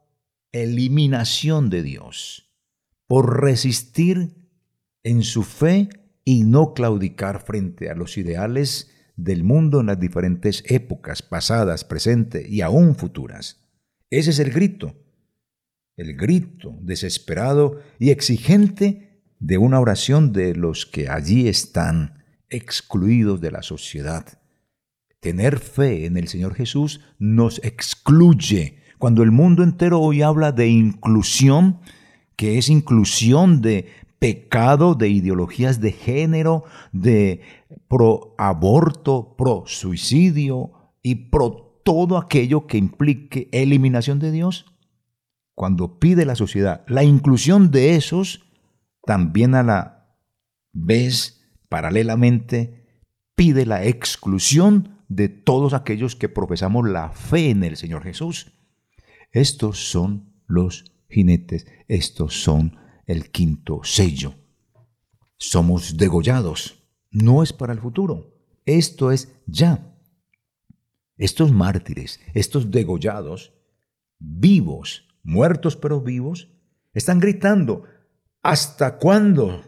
[0.53, 2.53] eliminación de Dios,
[3.07, 4.51] por resistir
[5.03, 5.89] en su fe
[6.25, 12.49] y no claudicar frente a los ideales del mundo en las diferentes épocas pasadas, presentes
[12.49, 13.62] y aún futuras.
[14.13, 14.95] Ese es el grito,
[15.97, 23.51] el grito desesperado y exigente de una oración de los que allí están excluidos de
[23.51, 24.27] la sociedad.
[25.21, 28.83] Tener fe en el Señor Jesús nos excluye.
[28.99, 31.81] Cuando el mundo entero hoy habla de inclusión,
[32.37, 33.87] que es inclusión de
[34.19, 37.41] pecado, de ideologías de género, de
[37.89, 40.73] pro aborto, pro suicidio
[41.03, 44.67] y pro todo aquello que implique eliminación de Dios,
[45.55, 48.45] cuando pide la sociedad la inclusión de esos,
[49.05, 50.17] también a la
[50.73, 52.87] vez, paralelamente,
[53.35, 58.53] pide la exclusión de todos aquellos que profesamos la fe en el Señor Jesús.
[59.31, 64.35] Estos son los jinetes, estos son el quinto sello.
[65.37, 66.79] Somos degollados.
[67.11, 68.33] No es para el futuro.
[68.65, 69.92] Esto es ya.
[71.17, 73.53] Estos mártires, estos degollados,
[74.19, 76.49] vivos, muertos pero vivos,
[76.93, 77.85] están gritando,
[78.43, 79.63] ¿hasta cuándo,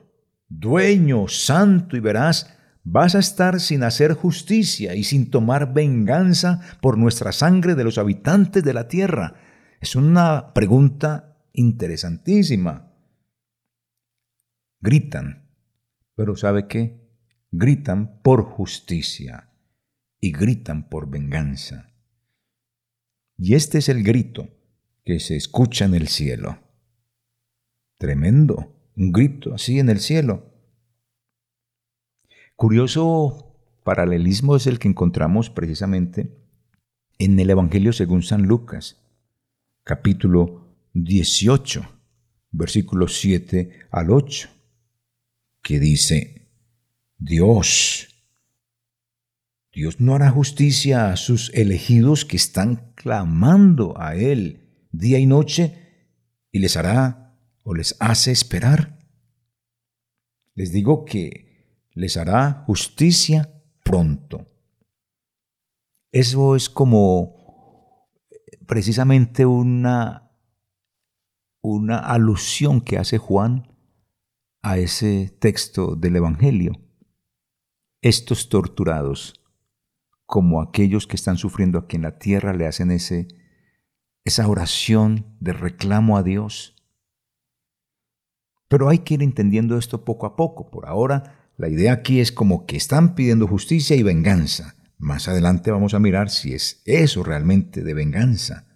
[0.48, 6.98] dueño, santo y veraz, vas a estar sin hacer justicia y sin tomar venganza por
[6.98, 9.34] nuestra sangre de los habitantes de la tierra?
[9.80, 12.90] Es una pregunta interesantísima
[14.84, 15.48] gritan,
[16.14, 17.00] pero ¿sabe qué?
[17.50, 19.53] Gritan por justicia
[20.24, 21.92] y gritan por venganza.
[23.36, 24.48] Y este es el grito
[25.04, 26.60] que se escucha en el cielo.
[27.98, 30.50] Tremendo, un grito así en el cielo.
[32.56, 36.34] Curioso paralelismo es el que encontramos precisamente
[37.18, 39.04] en el Evangelio según San Lucas,
[39.82, 41.86] capítulo 18,
[42.50, 44.48] versículos 7 al 8
[45.60, 46.48] que dice,
[47.18, 48.13] Dios,
[49.74, 56.06] Dios no hará justicia a sus elegidos que están clamando a Él día y noche
[56.52, 58.98] y les hará o les hace esperar.
[60.54, 64.46] Les digo que les hará justicia pronto.
[66.12, 68.06] Eso es como
[68.68, 70.30] precisamente una,
[71.60, 73.74] una alusión que hace Juan
[74.62, 76.80] a ese texto del Evangelio.
[78.00, 79.43] Estos torturados,
[80.26, 83.28] como aquellos que están sufriendo aquí en la tierra, le hacen ese,
[84.24, 86.74] esa oración de reclamo a Dios.
[88.68, 90.70] Pero hay que ir entendiendo esto poco a poco.
[90.70, 94.76] Por ahora, la idea aquí es como que están pidiendo justicia y venganza.
[94.98, 98.66] Más adelante vamos a mirar si es eso realmente de venganza.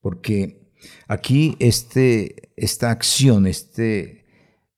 [0.00, 0.72] Porque
[1.08, 4.26] aquí este, esta acción, este,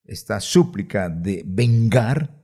[0.04, 2.39] esta súplica de vengar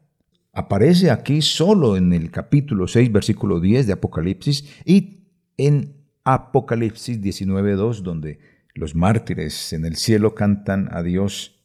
[0.56, 8.00] aparece aquí solo en el capítulo 6, versículo 10 de Apocalipsis y en Apocalipsis 19.2,
[8.00, 8.40] donde
[8.74, 11.62] los mártires en el cielo cantan a Dios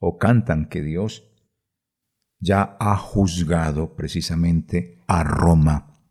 [0.00, 1.30] o cantan que Dios
[2.40, 6.02] ya ha juzgado precisamente a Roma.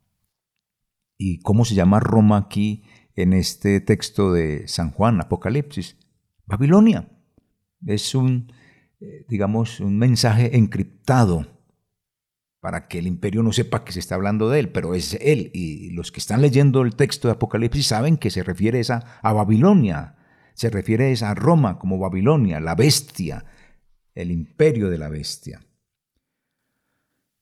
[1.17, 2.83] ¿Y cómo se llama Roma aquí
[3.15, 5.97] en este texto de San Juan, Apocalipsis?
[6.45, 7.09] Babilonia.
[7.85, 8.47] Es un
[9.03, 11.52] eh, digamos, un mensaje encriptado
[12.63, 15.51] para que el imperio no sepa que se está hablando de él, pero es él.
[15.53, 19.33] Y los que están leyendo el texto de Apocalipsis saben que se refiere a, a
[19.33, 20.15] Babilonia,
[20.53, 23.45] se refiere a Roma como Babilonia, la bestia,
[24.15, 25.61] el imperio de la bestia.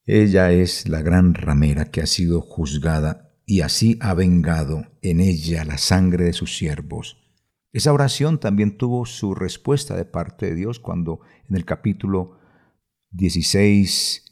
[0.05, 5.63] Ella es la gran ramera que ha sido juzgada y así ha vengado en ella
[5.63, 7.21] la sangre de sus siervos
[7.73, 12.37] esa oración también tuvo su respuesta de parte de Dios cuando en el capítulo
[13.11, 14.25] 16,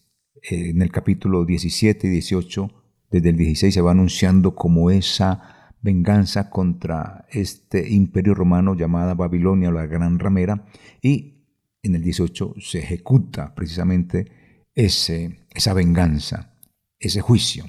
[0.43, 2.71] eh, en el capítulo 17 y 18,
[3.11, 9.69] desde el 16 se va anunciando como esa venganza contra este imperio romano llamada Babilonia
[9.69, 10.65] o la gran ramera
[11.01, 11.45] y
[11.81, 16.59] en el 18 se ejecuta precisamente ese, esa venganza,
[16.99, 17.65] ese juicio.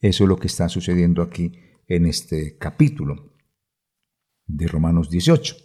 [0.00, 1.52] Eso es lo que está sucediendo aquí
[1.86, 3.34] en este capítulo
[4.46, 5.56] de Romanos 18.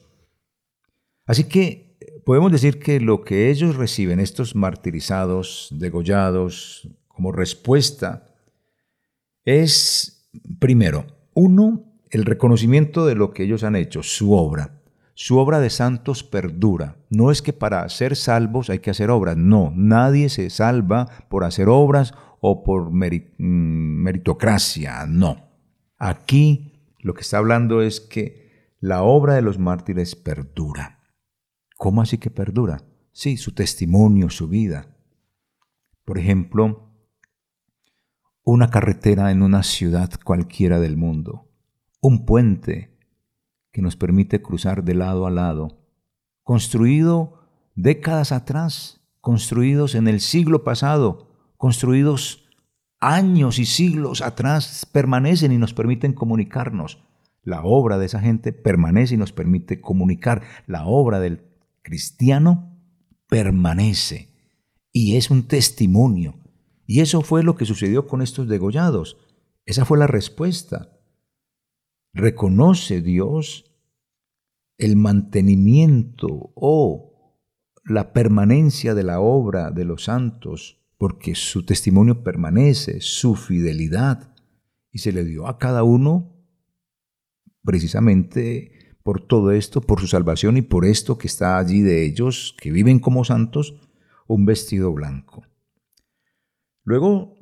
[1.26, 1.88] Así que
[2.30, 8.27] podemos decir que lo que ellos reciben, estos martirizados, degollados, como respuesta,
[9.45, 14.80] es primero, uno, el reconocimiento de lo que ellos han hecho, su obra.
[15.15, 16.97] Su obra de santos perdura.
[17.09, 19.36] No es que para ser salvos hay que hacer obras.
[19.36, 25.07] No, nadie se salva por hacer obras o por mm, meritocracia.
[25.07, 25.49] No.
[25.97, 30.99] Aquí lo que está hablando es que la obra de los mártires perdura.
[31.80, 32.84] ¿Cómo así que perdura?
[33.13, 34.97] Sí, su testimonio, su vida.
[36.03, 36.91] Por ejemplo,
[38.43, 41.47] una carretera en una ciudad cualquiera del mundo,
[42.01, 42.97] un puente
[43.71, 45.80] que nos permite cruzar de lado a lado,
[46.43, 52.49] construido décadas atrás, construidos en el siglo pasado, construidos
[52.99, 57.01] años y siglos atrás, permanecen y nos permiten comunicarnos.
[57.41, 60.41] La obra de esa gente permanece y nos permite comunicar.
[60.67, 61.49] La obra del
[61.89, 62.79] cristiano
[63.27, 64.29] permanece
[64.91, 66.35] y es un testimonio.
[66.85, 69.17] Y eso fue lo que sucedió con estos degollados.
[69.65, 70.95] Esa fue la respuesta.
[72.13, 73.65] ¿Reconoce Dios
[74.77, 77.41] el mantenimiento o
[77.85, 84.35] la permanencia de la obra de los santos, porque su testimonio permanece, su fidelidad,
[84.91, 86.35] y se le dio a cada uno
[87.63, 92.56] precisamente por todo esto, por su salvación y por esto que está allí de ellos,
[92.60, 93.76] que viven como santos,
[94.28, 95.43] un vestido blanco.
[96.84, 97.36] Luego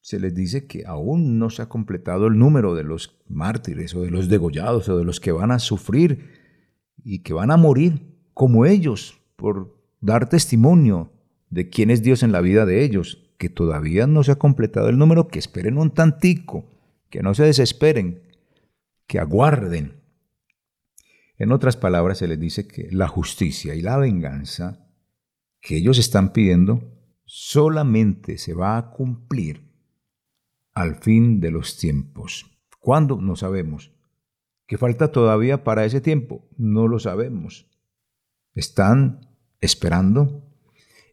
[0.00, 4.02] se les dice que aún no se ha completado el número de los mártires o
[4.02, 6.30] de los degollados o de los que van a sufrir
[7.02, 11.10] y que van a morir como ellos por dar testimonio
[11.48, 14.88] de quién es Dios en la vida de ellos, que todavía no se ha completado
[14.88, 16.66] el número, que esperen un tantico,
[17.08, 18.22] que no se desesperen,
[19.06, 19.94] que aguarden.
[21.36, 24.88] En otras palabras se les dice que la justicia y la venganza
[25.60, 29.72] que ellos están pidiendo solamente se va a cumplir
[30.72, 32.46] al fin de los tiempos.
[32.80, 33.20] ¿Cuándo?
[33.20, 33.92] No sabemos.
[34.66, 36.48] ¿Qué falta todavía para ese tiempo?
[36.56, 37.66] No lo sabemos.
[38.54, 40.44] Están esperando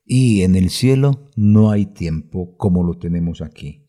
[0.06, 3.86] y en el cielo no hay tiempo como lo tenemos aquí.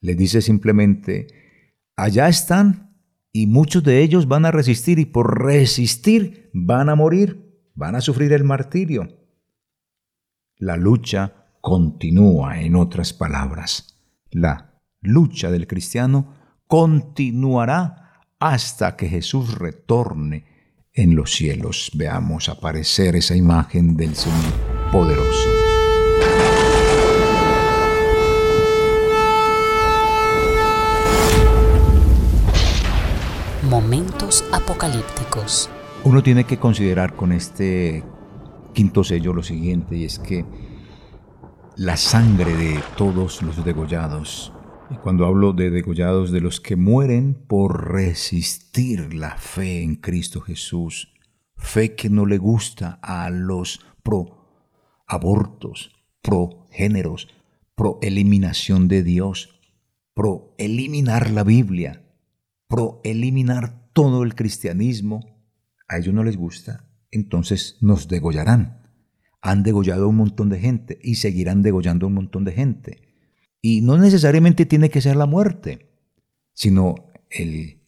[0.00, 1.28] Le dice simplemente,
[1.96, 2.83] allá están
[3.34, 8.00] y muchos de ellos van a resistir y por resistir van a morir, van a
[8.00, 9.08] sufrir el martirio.
[10.56, 13.94] La lucha continúa, en otras palabras
[14.34, 16.34] la lucha del cristiano
[16.66, 20.44] continuará hasta que Jesús retorne
[20.92, 21.90] en los cielos.
[21.94, 24.52] Veamos aparecer esa imagen del Señor
[24.92, 25.63] poderoso.
[33.74, 35.68] Momentos apocalípticos.
[36.04, 38.04] Uno tiene que considerar con este
[38.72, 40.44] quinto sello lo siguiente, y es que
[41.74, 44.52] la sangre de todos los degollados.
[44.90, 50.40] Y cuando hablo de degollados, de los que mueren por resistir la fe en Cristo
[50.40, 51.12] Jesús,
[51.56, 54.46] fe que no le gusta a los pro
[55.08, 55.90] abortos,
[56.22, 57.26] pro géneros,
[57.74, 59.58] pro eliminación de Dios,
[60.14, 62.03] pro eliminar la Biblia,
[62.68, 65.20] pro eliminar todo el cristianismo,
[65.88, 68.84] a ellos no les gusta, entonces nos degollarán
[69.44, 73.02] han degollado a un montón de gente y seguirán degollando un montón de gente.
[73.60, 75.90] Y no necesariamente tiene que ser la muerte,
[76.54, 76.94] sino
[77.28, 77.82] el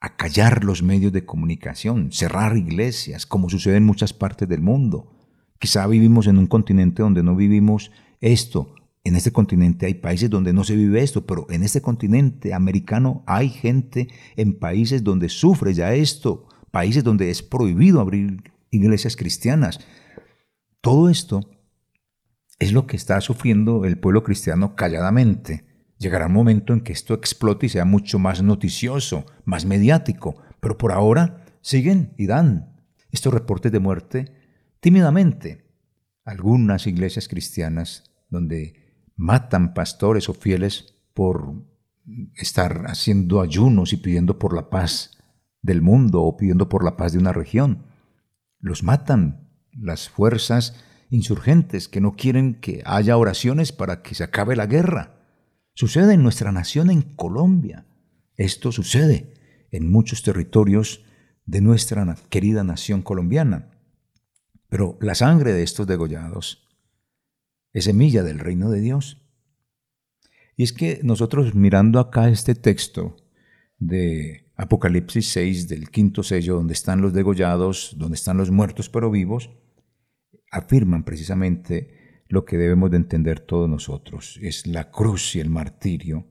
[0.00, 5.12] acallar los medios de comunicación, cerrar iglesias, como sucede en muchas partes del mundo.
[5.60, 8.74] Quizá vivimos en un continente donde no vivimos esto.
[9.06, 13.22] En este continente hay países donde no se vive esto, pero en este continente americano
[13.26, 19.78] hay gente en países donde sufre ya esto, países donde es prohibido abrir iglesias cristianas.
[20.80, 21.50] Todo esto
[22.58, 25.66] es lo que está sufriendo el pueblo cristiano calladamente.
[25.98, 30.78] Llegará un momento en que esto explote y sea mucho más noticioso, más mediático, pero
[30.78, 32.74] por ahora siguen y dan
[33.12, 34.32] estos reportes de muerte
[34.80, 35.66] tímidamente.
[36.24, 38.83] Algunas iglesias cristianas donde
[39.16, 41.54] matan pastores o fieles por
[42.34, 45.18] estar haciendo ayunos y pidiendo por la paz
[45.62, 47.84] del mundo o pidiendo por la paz de una región.
[48.60, 50.74] Los matan las fuerzas
[51.10, 55.14] insurgentes que no quieren que haya oraciones para que se acabe la guerra.
[55.74, 57.86] Sucede en nuestra nación, en Colombia.
[58.36, 59.34] Esto sucede
[59.70, 61.04] en muchos territorios
[61.46, 63.70] de nuestra querida nación colombiana.
[64.68, 66.63] Pero la sangre de estos degollados
[67.74, 69.20] es semilla del reino de Dios.
[70.56, 73.16] Y es que nosotros mirando acá este texto
[73.78, 79.10] de Apocalipsis 6 del quinto sello, donde están los degollados, donde están los muertos pero
[79.10, 79.50] vivos,
[80.50, 84.38] afirman precisamente lo que debemos de entender todos nosotros.
[84.40, 86.26] Es la cruz y el martirio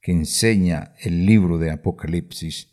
[0.00, 2.72] que enseña el libro de Apocalipsis,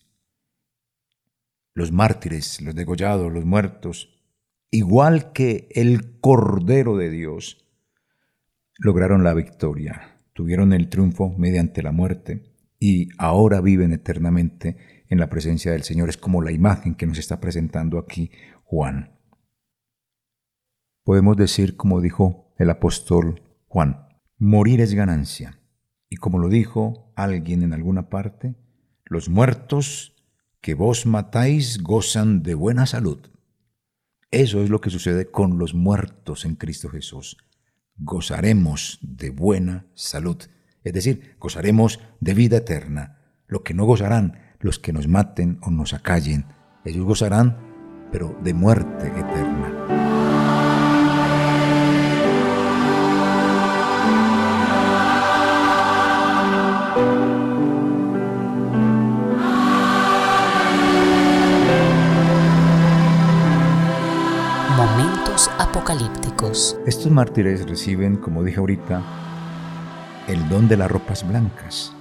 [1.73, 4.21] los mártires, los degollados, los muertos,
[4.69, 7.62] igual que el Cordero de Dios,
[8.83, 15.29] lograron la victoria, tuvieron el triunfo mediante la muerte y ahora viven eternamente en la
[15.29, 16.09] presencia del Señor.
[16.09, 18.29] Es como la imagen que nos está presentando aquí
[18.65, 19.17] Juan.
[21.05, 25.61] Podemos decir, como dijo el apóstol Juan, morir es ganancia.
[26.09, 28.55] Y como lo dijo alguien en alguna parte,
[29.05, 30.13] los muertos
[30.59, 33.29] que vos matáis gozan de buena salud.
[34.29, 37.37] Eso es lo que sucede con los muertos en Cristo Jesús.
[37.97, 40.37] Gozaremos de buena salud,
[40.83, 43.19] es decir, gozaremos de vida eterna.
[43.47, 46.45] Lo que no gozarán los que nos maten o nos acallen,
[46.85, 47.57] ellos gozarán,
[48.11, 49.52] pero de muerte eterna.
[66.85, 69.01] Estos mártires reciben, como dije ahorita,
[70.27, 71.95] el don de las ropas blancas.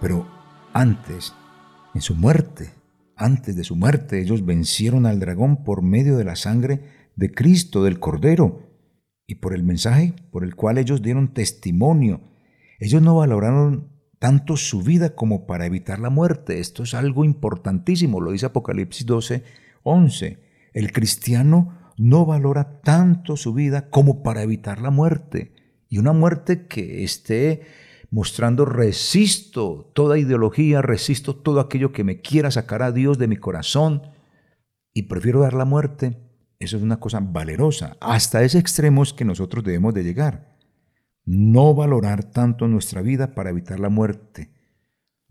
[0.00, 0.28] Pero
[0.72, 1.34] antes,
[1.92, 2.70] en su muerte,
[3.16, 7.82] antes de su muerte, ellos vencieron al dragón por medio de la sangre de Cristo,
[7.82, 8.60] del Cordero,
[9.26, 12.20] y por el mensaje por el cual ellos dieron testimonio.
[12.78, 13.90] Ellos no valoraron
[14.20, 16.60] tanto su vida como para evitar la muerte.
[16.60, 19.42] Esto es algo importantísimo, lo dice Apocalipsis 12,
[19.82, 20.38] 11.
[20.74, 25.54] El cristiano no valora tanto su vida como para evitar la muerte.
[25.88, 27.62] Y una muerte que esté
[28.10, 33.36] mostrando resisto toda ideología, resisto todo aquello que me quiera sacar a Dios de mi
[33.36, 34.02] corazón
[34.92, 36.18] y prefiero dar la muerte.
[36.58, 37.96] Eso es una cosa valerosa.
[38.00, 40.56] Hasta ese extremo es que nosotros debemos de llegar.
[41.24, 44.52] No valorar tanto nuestra vida para evitar la muerte,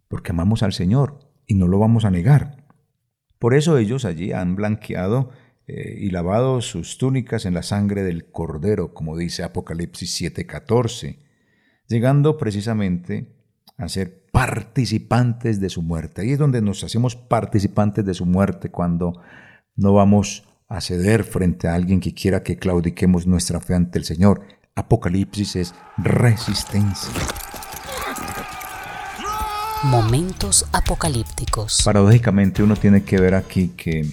[0.07, 2.66] porque amamos al Señor y no lo vamos a negar.
[3.39, 5.30] Por eso ellos allí han blanqueado
[5.68, 11.20] eh, y lavado sus túnicas en la sangre del Cordero, como dice Apocalipsis 7:14,
[11.88, 13.36] llegando precisamente
[13.78, 16.22] a ser participantes de su muerte.
[16.22, 19.22] Ahí es donde nos hacemos participantes de su muerte, cuando
[19.76, 24.05] no vamos a ceder frente a alguien que quiera que claudiquemos nuestra fe ante el
[24.05, 24.41] Señor.
[24.76, 27.09] Apocalipsis es resistencia.
[29.84, 31.82] Momentos apocalípticos.
[31.84, 34.05] Paradójicamente uno tiene que ver aquí que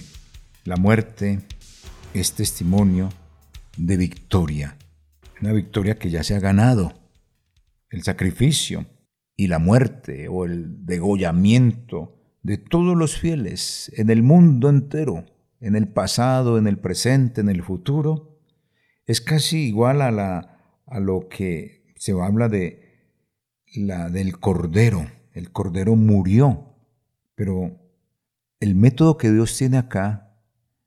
[0.65, 1.39] la muerte
[2.13, 3.09] es testimonio
[3.75, 4.77] de victoria,
[5.41, 6.93] una victoria que ya se ha ganado.
[7.89, 8.85] El sacrificio
[9.35, 15.25] y la muerte o el degollamiento de todos los fieles en el mundo entero,
[15.59, 18.39] en el pasado, en el presente, en el futuro,
[19.05, 23.09] es casi igual a, a lo que se habla de
[23.75, 25.07] la del cordero.
[25.33, 26.75] El cordero murió,
[27.35, 27.81] pero
[28.61, 30.22] el método que Dios tiene acá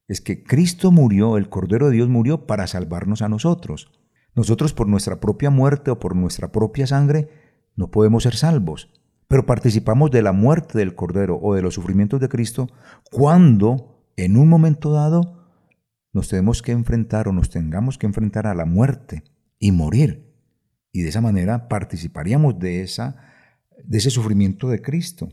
[0.08, 3.90] es que Cristo murió, el Cordero de Dios murió para salvarnos a nosotros.
[4.34, 7.28] Nosotros por nuestra propia muerte o por nuestra propia sangre
[7.74, 8.90] no podemos ser salvos,
[9.28, 12.68] pero participamos de la muerte del Cordero o de los sufrimientos de Cristo
[13.10, 15.50] cuando en un momento dado
[16.12, 19.24] nos tenemos que enfrentar o nos tengamos que enfrentar a la muerte
[19.58, 20.34] y morir.
[20.92, 22.88] Y de esa manera participaríamos de,
[23.84, 25.28] de ese sufrimiento de Cristo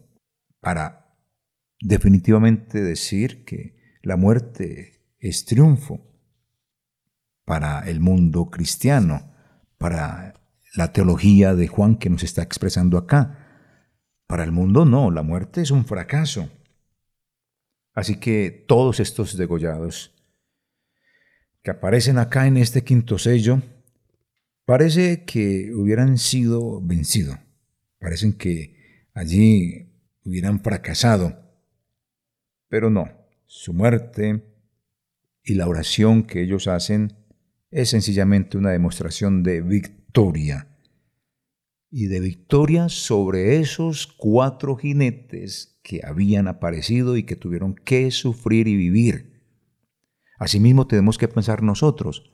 [0.60, 1.16] para
[1.80, 6.06] definitivamente decir que la muerte es triunfo
[7.46, 9.34] para el mundo cristiano,
[9.78, 10.34] para
[10.76, 13.40] la teología de Juan que nos está expresando acá.
[14.28, 16.50] Para el mundo no, la muerte es un fracaso.
[17.94, 20.14] Así que todos estos degollados
[21.62, 23.62] que aparecen acá en este quinto sello,
[24.66, 27.38] parece que hubieran sido vencidos,
[28.00, 29.94] parecen que allí
[30.26, 31.40] hubieran fracasado,
[32.68, 33.23] pero no.
[33.56, 34.44] Su muerte
[35.44, 37.14] y la oración que ellos hacen
[37.70, 40.76] es sencillamente una demostración de victoria.
[41.92, 48.68] Y de victoria sobre esos cuatro jinetes que habían aparecido y que tuvieron que sufrir
[48.68, 49.44] y vivir.
[50.40, 52.34] Asimismo tenemos que pensar nosotros,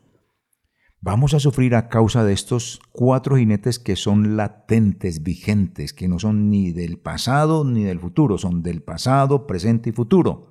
[1.02, 6.18] vamos a sufrir a causa de estos cuatro jinetes que son latentes, vigentes, que no
[6.18, 10.50] son ni del pasado ni del futuro, son del pasado, presente y futuro.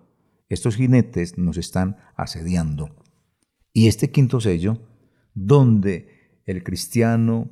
[0.49, 2.95] Estos jinetes nos están asediando.
[3.73, 4.81] Y este quinto sello,
[5.35, 7.51] donde el cristiano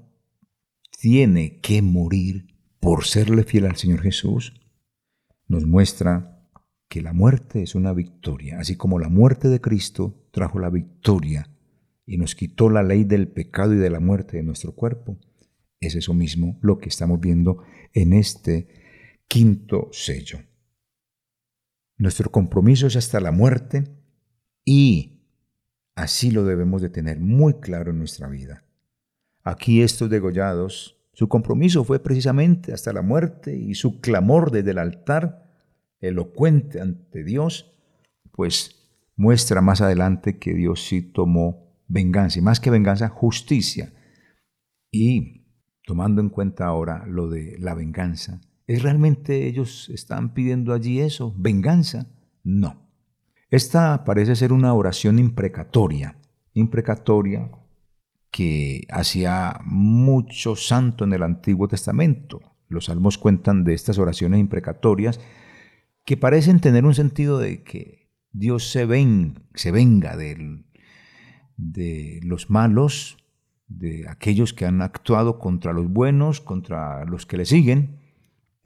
[0.99, 2.47] tiene que morir
[2.81, 4.55] por serle fiel al Señor Jesús,
[5.47, 6.49] nos muestra
[6.89, 11.51] que la muerte es una victoria, así como la muerte de Cristo trajo la victoria
[12.07, 15.19] y nos quitó la ley del pecado y de la muerte de nuestro cuerpo.
[15.81, 18.69] Es eso mismo lo que estamos viendo en este
[19.29, 20.39] quinto sello.
[21.99, 23.85] Nuestro compromiso es hasta la muerte
[24.65, 25.23] y
[25.95, 28.65] así lo debemos de tener muy claro en nuestra vida.
[29.43, 34.79] Aquí estos degollados, su compromiso fue precisamente hasta la muerte y su clamor desde el
[34.79, 35.47] altar,
[36.01, 37.73] elocuente ante Dios,
[38.33, 38.77] pues
[39.17, 43.93] muestra más adelante que Dios sí tomó venganza, y más que venganza, justicia.
[44.91, 45.47] Y
[45.85, 51.35] tomando en cuenta ahora lo de la venganza, ¿es realmente ellos están pidiendo allí eso?
[51.37, 52.07] ¿Venganza?
[52.43, 52.87] No.
[53.51, 56.19] Esta parece ser una oración imprecatoria,
[56.53, 57.51] imprecatoria
[58.31, 62.41] que hacía mucho santo en el Antiguo Testamento.
[62.69, 65.21] Los salmos cuentan de estas oraciones imprecatorias
[66.05, 68.87] que parecen tener un sentido de que Dios se,
[69.55, 70.65] se venga de
[72.23, 73.17] los malos,
[73.69, 78.01] de aquellos que han actuado contra los buenos, contra los que le siguen.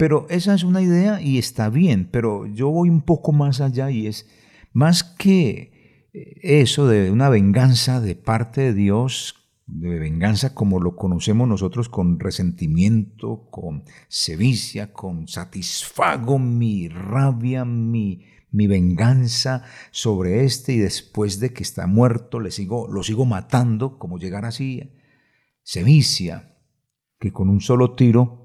[0.01, 3.91] Pero esa es una idea y está bien, pero yo voy un poco más allá
[3.91, 4.27] y es
[4.73, 9.35] más que eso de una venganza de parte de Dios,
[9.67, 18.25] de venganza como lo conocemos nosotros con resentimiento, con sevicia, con satisfago mi rabia, mi,
[18.53, 23.99] mi venganza sobre este y después de que está muerto le sigo, lo sigo matando,
[23.99, 24.95] como llegar así,
[25.63, 26.57] sevicia,
[27.19, 28.39] que con un solo tiro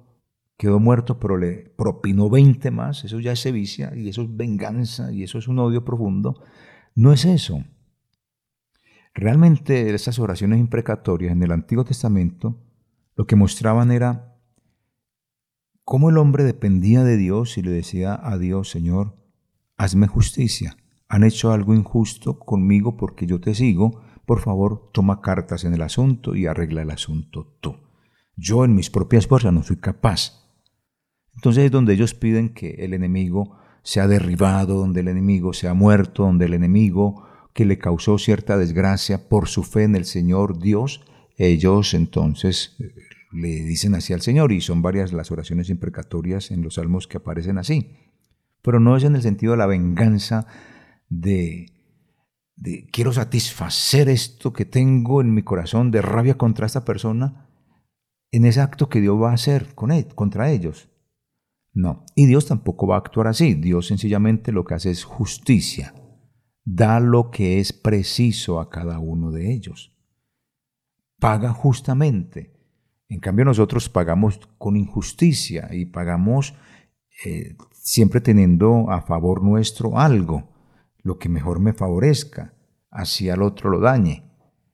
[0.57, 5.11] quedó muerto, pero le propinó 20 más, eso ya es sevicia y eso es venganza
[5.11, 6.41] y eso es un odio profundo.
[6.95, 7.63] No es eso.
[9.13, 12.61] Realmente esas oraciones imprecatorias en el Antiguo Testamento
[13.15, 14.37] lo que mostraban era
[15.85, 19.15] cómo el hombre dependía de Dios y le decía a Dios, Señor,
[19.77, 20.77] hazme justicia.
[21.07, 24.01] Han hecho algo injusto conmigo porque yo te sigo.
[24.25, 27.77] Por favor, toma cartas en el asunto y arregla el asunto tú.
[28.35, 30.44] Yo en mis propias fuerzas no soy capaz.
[31.35, 36.23] Entonces es donde ellos piden que el enemigo sea derribado, donde el enemigo sea muerto,
[36.23, 37.23] donde el enemigo
[37.53, 41.05] que le causó cierta desgracia por su fe en el Señor Dios,
[41.37, 42.93] ellos entonces eh,
[43.31, 47.17] le dicen así al Señor y son varias las oraciones imprecatorias en los salmos que
[47.17, 47.91] aparecen así.
[48.61, 50.47] Pero no es en el sentido de la venganza
[51.09, 51.71] de,
[52.91, 57.47] quiero satisfacer esto que tengo en mi corazón de rabia contra esta persona
[58.31, 60.89] en ese acto que Dios va a hacer él, contra ellos.
[61.75, 63.53] No, y Dios tampoco va a actuar así.
[63.53, 65.93] Dios sencillamente lo que hace es justicia
[66.65, 69.95] da lo que es preciso a cada uno de ellos.
[71.19, 72.53] Paga justamente.
[73.07, 76.55] En cambio nosotros pagamos con injusticia y pagamos
[77.23, 80.49] eh, siempre teniendo a favor nuestro algo,
[81.03, 82.55] lo que mejor me favorezca,
[82.89, 84.23] así al otro lo dañe.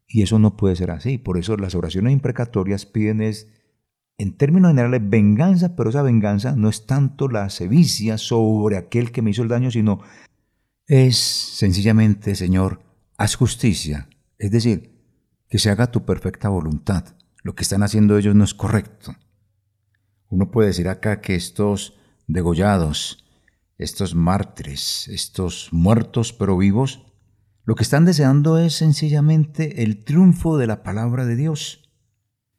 [0.08, 1.18] Y eso no puede ser así.
[1.18, 3.50] Por eso las oraciones imprecatorias piden es,
[4.22, 9.22] en términos generales, venganza, pero esa venganza no es tanto la sevicia sobre aquel que
[9.22, 10.02] me hizo el daño, sino
[10.86, 12.82] es sencillamente, Señor,
[13.18, 14.92] haz justicia, es decir,
[15.50, 17.16] que se haga tu perfecta voluntad.
[17.44, 19.16] Lo que están haciendo ellos no es correcto.
[20.30, 21.96] Uno puede decir acá que estos
[22.28, 23.26] degollados,
[23.78, 27.08] estos mártires, estos muertos pero vivos,
[27.64, 31.81] lo que están deseando es sencillamente el triunfo de la palabra de Dios.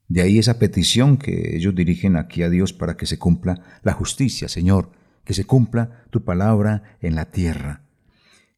[0.08, 3.92] De ahí esa petición que ellos dirigen aquí a Dios para que se cumpla la
[3.92, 4.92] justicia, Señor,
[5.24, 7.82] que se cumpla tu palabra en la tierra.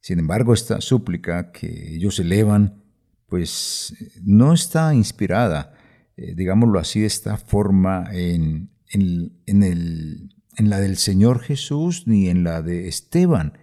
[0.01, 2.83] Sin embargo, esta súplica que ellos elevan,
[3.27, 5.73] pues no está inspirada,
[6.17, 12.61] eh, digámoslo así, de esta forma en, en la del Señor Jesús ni en la
[12.61, 13.57] de Esteban,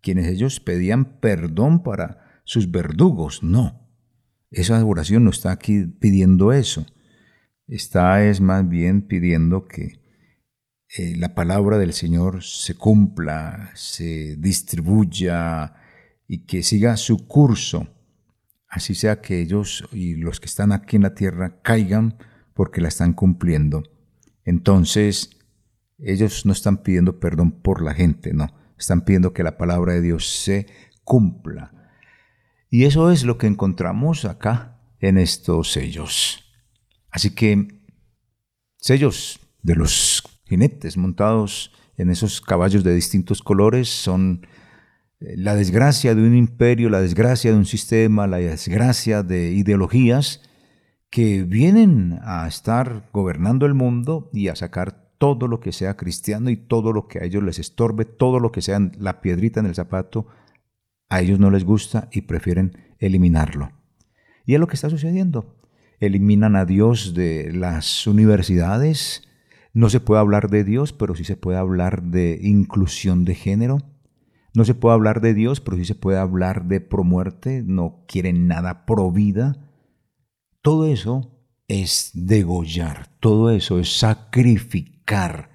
[0.00, 3.42] quienes ellos pedían perdón para sus verdugos.
[3.42, 3.88] No,
[4.50, 6.86] esa oración no está aquí pidiendo eso.
[7.68, 10.00] Está es más bien pidiendo que
[10.96, 15.74] eh, la palabra del Señor se cumpla, se distribuya,
[16.28, 17.88] y que siga su curso,
[18.68, 22.18] así sea que ellos y los que están aquí en la tierra caigan
[22.54, 23.82] porque la están cumpliendo.
[24.44, 25.30] Entonces,
[25.98, 28.46] ellos no están pidiendo perdón por la gente, no,
[28.78, 30.66] están pidiendo que la palabra de Dios se
[31.02, 31.72] cumpla.
[32.70, 36.47] Y eso es lo que encontramos acá en estos sellos.
[37.10, 37.68] Así que
[38.76, 44.46] sellos de los jinetes montados en esos caballos de distintos colores son
[45.20, 50.42] la desgracia de un imperio, la desgracia de un sistema, la desgracia de ideologías
[51.10, 56.50] que vienen a estar gobernando el mundo y a sacar todo lo que sea cristiano
[56.50, 59.66] y todo lo que a ellos les estorbe, todo lo que sea la piedrita en
[59.66, 60.26] el zapato,
[61.08, 63.72] a ellos no les gusta y prefieren eliminarlo.
[64.46, 65.57] Y es lo que está sucediendo.
[66.00, 69.22] Eliminan a Dios de las universidades,
[69.74, 73.78] No se puede hablar de Dios, pero sí se puede hablar de inclusión de género.
[74.54, 77.62] No se puede hablar de Dios, pero sí se puede hablar de promuerte.
[77.64, 79.70] No quieren nada pro vida.
[80.62, 81.38] Todo eso
[81.68, 85.50] es degollar, todo eso es sacrificar.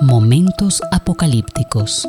[0.01, 2.09] Momentos apocalípticos.